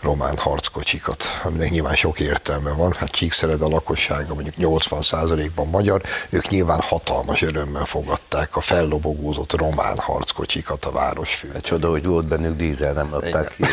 román 0.00 0.36
harckocsikat, 0.36 1.24
aminek 1.42 1.70
nyilván 1.70 1.94
sok 1.94 2.20
értelme 2.20 2.72
van. 2.72 2.92
Hát 2.92 3.10
Csíkszered 3.10 3.62
a 3.62 3.68
lakossága 3.68 4.34
mondjuk 4.34 4.54
80%-ban 4.58 5.68
magyar, 5.68 6.02
ők 6.28 6.48
nyilván 6.48 6.80
hatalmas 6.80 7.42
örömmel 7.42 7.84
fogadták 7.84 8.56
a 8.56 8.60
fellobogózott 8.60 9.52
román 9.52 9.98
harckocsikat 9.98 10.84
a 10.84 10.90
városfő. 10.90 11.52
Egy 11.54 11.60
csoda, 11.60 11.90
hogy 11.90 12.04
volt 12.04 12.26
bennük 12.26 12.56
dízel, 12.56 12.92
nem 12.92 13.12
adták 13.12 13.54
ki. 13.56 13.64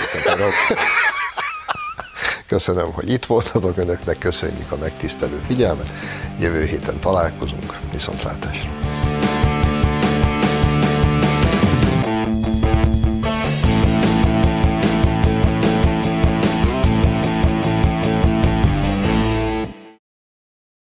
Köszönöm, 2.47 2.91
hogy 2.91 3.09
itt 3.09 3.25
voltatok 3.25 3.77
önöknek, 3.77 4.17
köszönjük 4.17 4.71
a 4.71 4.77
megtisztelő 4.77 5.41
figyelmet. 5.47 5.89
Jövő 6.39 6.65
héten 6.65 6.99
találkozunk, 6.99 7.79
viszontlátásra! 7.91 8.84